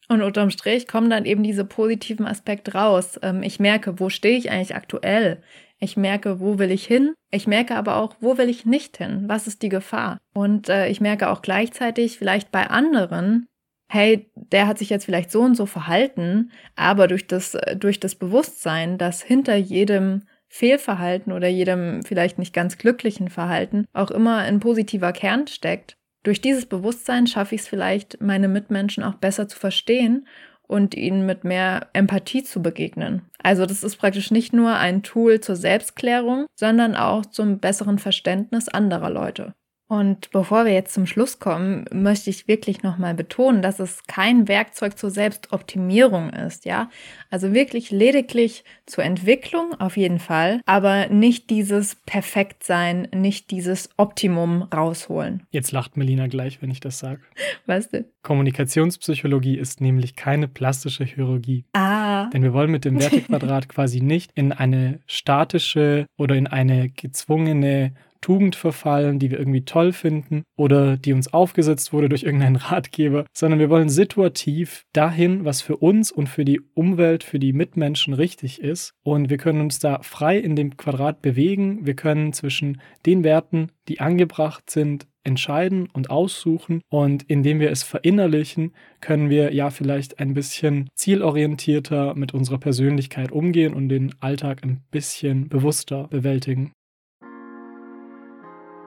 Und 0.09 0.23
unterm 0.23 0.51
Strich 0.51 0.89
kommen 0.89 1.11
dann 1.11 1.25
eben 1.25 1.43
diese 1.43 1.65
positiven 1.65 2.27
Aspekte 2.27 2.75
raus. 2.75 3.19
Ähm, 3.23 3.43
ich 3.43 3.61
merke, 3.61 3.99
wo 3.99 4.09
stehe 4.09 4.37
ich 4.37 4.51
eigentlich 4.51 4.75
aktuell? 4.75 5.43
Ich 5.79 5.97
merke, 5.97 6.39
wo 6.39 6.59
will 6.59 6.71
ich 6.71 6.87
hin? 6.87 7.15
Ich 7.31 7.47
merke 7.47 7.77
aber 7.77 7.97
auch, 7.97 8.15
wo 8.21 8.39
will 8.39 8.49
ich 8.49 8.67
nicht 8.67 8.99
hin? 8.99 9.25
Was 9.27 9.47
ist 9.47 9.63
die 9.63 9.69
Gefahr? 9.69 10.19
Und 10.35 10.69
äh, 10.69 10.89
ich 10.89 11.01
merke 11.01 11.31
auch 11.31 11.43
gleichzeitig 11.43 12.19
vielleicht 12.19 12.53
bei 12.53 12.69
anderen, 12.69 13.47
hey, 13.93 14.31
der 14.35 14.67
hat 14.67 14.79
sich 14.79 14.89
jetzt 14.89 15.05
vielleicht 15.05 15.31
so 15.31 15.43
und 15.43 15.55
so 15.55 15.67
verhalten, 15.67 16.51
aber 16.77 17.09
durch 17.09 17.27
das, 17.27 17.59
durch 17.77 18.01
das 18.01 18.15
Bewusstsein, 18.15 18.97
dass 18.97 19.23
hinter 19.23 19.55
jedem 19.55 20.23
Fehlverhalten 20.49 21.31
oder 21.31 21.49
jedem 21.49 22.03
vielleicht 22.03 22.39
nicht 22.39 22.55
ganz 22.55 22.79
glücklichen 22.79 23.29
Verhalten 23.29 23.85
auch 23.93 24.11
immer 24.11 24.39
ein 24.39 24.61
positiver 24.61 25.13
Kern 25.13 25.47
steckt. 25.47 25.99
Durch 26.23 26.41
dieses 26.41 26.65
Bewusstsein 26.65 27.27
schaffe 27.27 27.55
ich 27.55 27.63
es 27.63 27.69
vielleicht, 27.69 28.23
meine 28.23 28.49
Mitmenschen 28.49 29.05
auch 29.05 29.17
besser 29.17 29.47
zu 29.47 29.59
verstehen 29.59 30.27
und 30.63 30.95
ihnen 30.95 31.27
mit 31.27 31.45
mehr 31.45 31.89
Empathie 31.93 32.45
zu 32.45 32.63
begegnen. 32.63 33.29
Also 33.43 33.67
das 33.67 33.85
ist 33.85 33.97
praktisch 33.97 34.31
nicht 34.31 34.55
nur 34.55 34.75
ein 34.75 35.03
Tool 35.03 35.41
zur 35.41 35.57
Selbstklärung, 35.57 36.47
sondern 36.55 36.97
auch 36.97 37.27
zum 37.27 37.59
besseren 37.59 37.99
Verständnis 37.99 38.71
anderer 38.71 39.11
Leute. 39.11 39.53
Und 39.93 40.31
bevor 40.31 40.65
wir 40.65 40.73
jetzt 40.73 40.95
zum 40.95 41.05
Schluss 41.05 41.39
kommen, 41.39 41.85
möchte 41.93 42.31
ich 42.31 42.49
wirklich 42.49 42.83
nochmal 42.83 43.13
betonen, 43.13 43.61
dass 43.61 43.79
es 43.79 44.03
kein 44.07 44.49
Werkzeug 44.49 44.97
zur 44.97 45.11
Selbstoptimierung 45.11 46.31
ist, 46.31 46.65
ja. 46.65 46.89
Also 47.29 47.53
wirklich 47.53 47.91
lediglich 47.91 48.65
zur 48.87 49.05
Entwicklung 49.05 49.79
auf 49.79 49.99
jeden 49.99 50.19
Fall, 50.19 50.63
aber 50.65 51.09
nicht 51.11 51.51
dieses 51.51 51.97
Perfektsein, 52.07 53.07
nicht 53.15 53.51
dieses 53.51 53.91
Optimum 53.99 54.63
rausholen. 54.63 55.43
Jetzt 55.51 55.73
lacht 55.73 55.99
Melina 55.99 56.27
gleich, 56.27 56.63
wenn 56.63 56.71
ich 56.71 56.81
das 56.81 56.99
sage. 56.99 57.21
Was 57.67 57.91
denn? 57.91 58.07
Kommunikationspsychologie 58.23 59.59
ist 59.59 59.83
nämlich 59.83 60.17
keine 60.17 60.49
plastische 60.49 61.05
Chirurgie. 61.05 61.67
Ah. 61.75 62.31
Denn 62.31 62.43
wir 62.43 62.55
wollen 62.55 62.71
mit 62.71 62.87
dem 62.87 62.99
Wertequadrat 62.99 63.69
quasi 63.69 64.01
nicht 64.01 64.31
in 64.37 64.53
eine 64.53 65.01
statische 65.07 66.07
oder 66.17 66.35
in 66.35 66.47
eine 66.47 66.89
gezwungene 66.89 67.93
Tugend 68.23 68.57
verfallen, 68.57 69.19
die 69.19 69.31
wir 69.31 69.39
irgendwie 69.39 69.67
toll 69.67 69.93
finden 69.93 70.45
oder 70.57 70.97
die 70.97 71.13
uns 71.13 71.33
aufgesetzt 71.35 71.93
wurde 71.93 72.09
durch 72.09 72.23
irgendeinen 72.23 72.57
Ratgeber, 72.73 73.27
sondern 73.35 73.61
wir 73.61 73.69
wollen 73.69 73.91
situativ 73.91 74.87
dahin, 74.95 75.45
was 75.45 75.61
für 75.61 75.77
uns 75.77 76.11
und 76.11 76.29
für 76.29 76.47
die 76.47 76.61
Umwelt, 76.73 77.25
für 77.25 77.39
die 77.39 77.53
Mitmenschen 77.53 78.15
richtig 78.15 78.63
ist. 78.63 78.95
Und 79.03 79.29
wir 79.29 79.37
können 79.37 79.61
uns 79.61 79.79
da 79.79 80.01
frei 80.03 80.39
in 80.39 80.57
dem 80.57 80.77
Quadrat 80.79 81.21
bewegen. 81.21 81.85
Wir 81.85 81.95
können 81.95 82.33
zwischen 82.33 82.81
den 83.05 83.25
Werten, 83.25 83.71
die 83.89 84.01
angebracht 84.01 84.71
sind, 84.71 85.07
entscheiden 85.25 85.89
und 85.93 86.11
aussuchen. 86.11 86.81
Und 86.89 87.25
indem 87.25 87.61
wir 87.61 87.71
es 87.71 87.83
verinnerlichen, 87.83 88.75
können 89.01 89.31
wir 89.31 89.53
ja 89.53 89.71
vielleicht 89.71 90.19
ein 90.19 90.35
bisschen 90.35 90.89
zielorientierter 90.95 92.15
mit 92.15 92.35
unserer 92.35 92.59
Persönlichkeit 92.59 93.33
umgehen 93.33 93.75
und 93.75 93.89
den 93.89 94.15
Alltag 94.21 94.63
ein 94.63 94.83
bisschen 94.91 95.49
bewusster 95.49 96.09
bewältigen. 96.09 96.73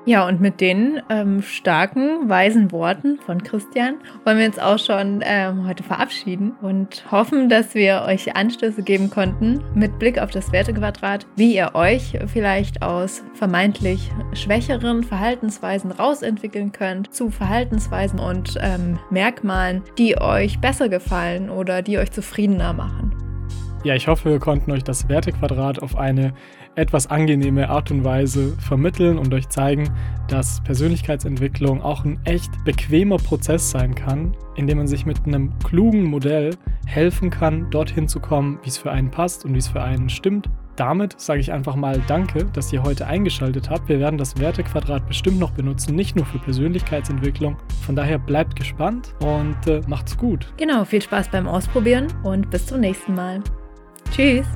Ja, 0.08 0.28
und 0.28 0.40
mit 0.40 0.62
den 0.62 1.02
ähm, 1.10 1.42
starken, 1.42 2.30
weisen 2.30 2.72
Worten 2.72 3.18
von 3.26 3.42
Christian 3.42 3.96
wollen 4.24 4.38
wir 4.38 4.46
uns 4.46 4.60
auch 4.60 4.78
schon 4.78 5.24
ähm, 5.26 5.68
heute 5.68 5.82
verabschieden 5.82 6.52
und 6.62 7.12
hoffen, 7.12 7.50
dass 7.50 7.74
wir 7.74 8.04
euch 8.08 8.36
Anstöße 8.36 8.84
geben 8.84 9.10
konnten 9.10 9.64
mit 9.74 9.98
Blick 9.98 10.20
auf 10.20 10.30
das 10.30 10.52
Wertequadrat, 10.52 11.26
wie 11.36 11.56
ihr 11.56 11.72
euch 11.74 12.20
vielleicht 12.28 12.84
aus 12.84 13.24
vermeintlich 13.34 14.12
schwächeren 14.34 15.04
Verhaltensweisen 15.04 15.92
rausentwickeln 15.92 16.72
könnt 16.72 17.12
zu 17.12 17.32
Verhaltensweisen 17.32 18.20
und 18.20 18.60
ähm, 18.62 19.00
Merkmalen, 19.10 19.82
die 19.98 20.22
euch 20.22 20.60
besser 20.60 20.88
gefallen 20.88 21.50
oder 21.50 21.82
die 21.82 21.98
euch 21.98 22.12
zufriedener 22.12 22.74
machen. 22.74 23.25
Ja, 23.86 23.94
ich 23.94 24.08
hoffe, 24.08 24.32
wir 24.32 24.40
konnten 24.40 24.72
euch 24.72 24.84
das 24.84 25.08
Wertequadrat 25.10 25.84
auf 25.84 25.96
eine 25.96 26.34
etwas 26.74 27.06
angenehme 27.06 27.70
Art 27.70 27.92
und 27.92 28.04
Weise 28.04 28.58
vermitteln 28.58 29.20
und 29.20 29.32
euch 29.32 29.48
zeigen, 29.50 29.94
dass 30.28 30.60
Persönlichkeitsentwicklung 30.64 31.84
auch 31.84 32.04
ein 32.04 32.20
echt 32.26 32.52
bequemer 32.64 33.18
Prozess 33.18 33.70
sein 33.70 33.94
kann, 33.94 34.36
in 34.56 34.66
dem 34.66 34.80
man 34.80 34.88
sich 34.88 35.06
mit 35.06 35.28
einem 35.28 35.54
klugen 35.60 36.04
Modell 36.04 36.56
helfen 36.88 37.30
kann, 37.30 37.70
dorthin 37.70 38.08
zu 38.08 38.20
kommen, 38.20 38.58
wie 38.64 38.70
es 38.70 38.78
für 38.80 38.92
einen 38.92 39.12
passt 39.12 39.46
und 39.46 39.54
wie 39.54 39.60
es 39.60 39.68
für 39.68 39.84
einen 39.84 40.10
stimmt. 40.10 40.50
Damit 40.78 41.22
sage 41.22 41.40
ich 41.40 41.54
einfach 41.54 41.76
mal 41.76 42.02
Danke, 42.08 42.44
dass 42.54 42.74
ihr 42.74 42.82
heute 42.82 43.06
eingeschaltet 43.06 43.70
habt. 43.70 43.88
Wir 43.88 44.00
werden 44.00 44.18
das 44.18 44.40
Wertequadrat 44.40 45.06
bestimmt 45.08 45.38
noch 45.38 45.52
benutzen, 45.52 45.96
nicht 45.96 46.16
nur 46.16 46.26
für 46.26 46.40
Persönlichkeitsentwicklung. 46.40 47.56
Von 47.86 47.96
daher 47.96 48.18
bleibt 48.18 48.56
gespannt 48.56 49.14
und 49.20 49.68
äh, 49.68 49.82
macht's 49.88 50.18
gut. 50.18 50.52
Genau, 50.58 50.86
viel 50.86 51.04
Spaß 51.04 51.30
beim 51.30 51.48
Ausprobieren 51.48 52.08
und 52.24 52.50
bis 52.50 52.66
zum 52.66 52.80
nächsten 52.80 53.14
Mal. 53.14 53.44
Tschüss. 54.12 54.48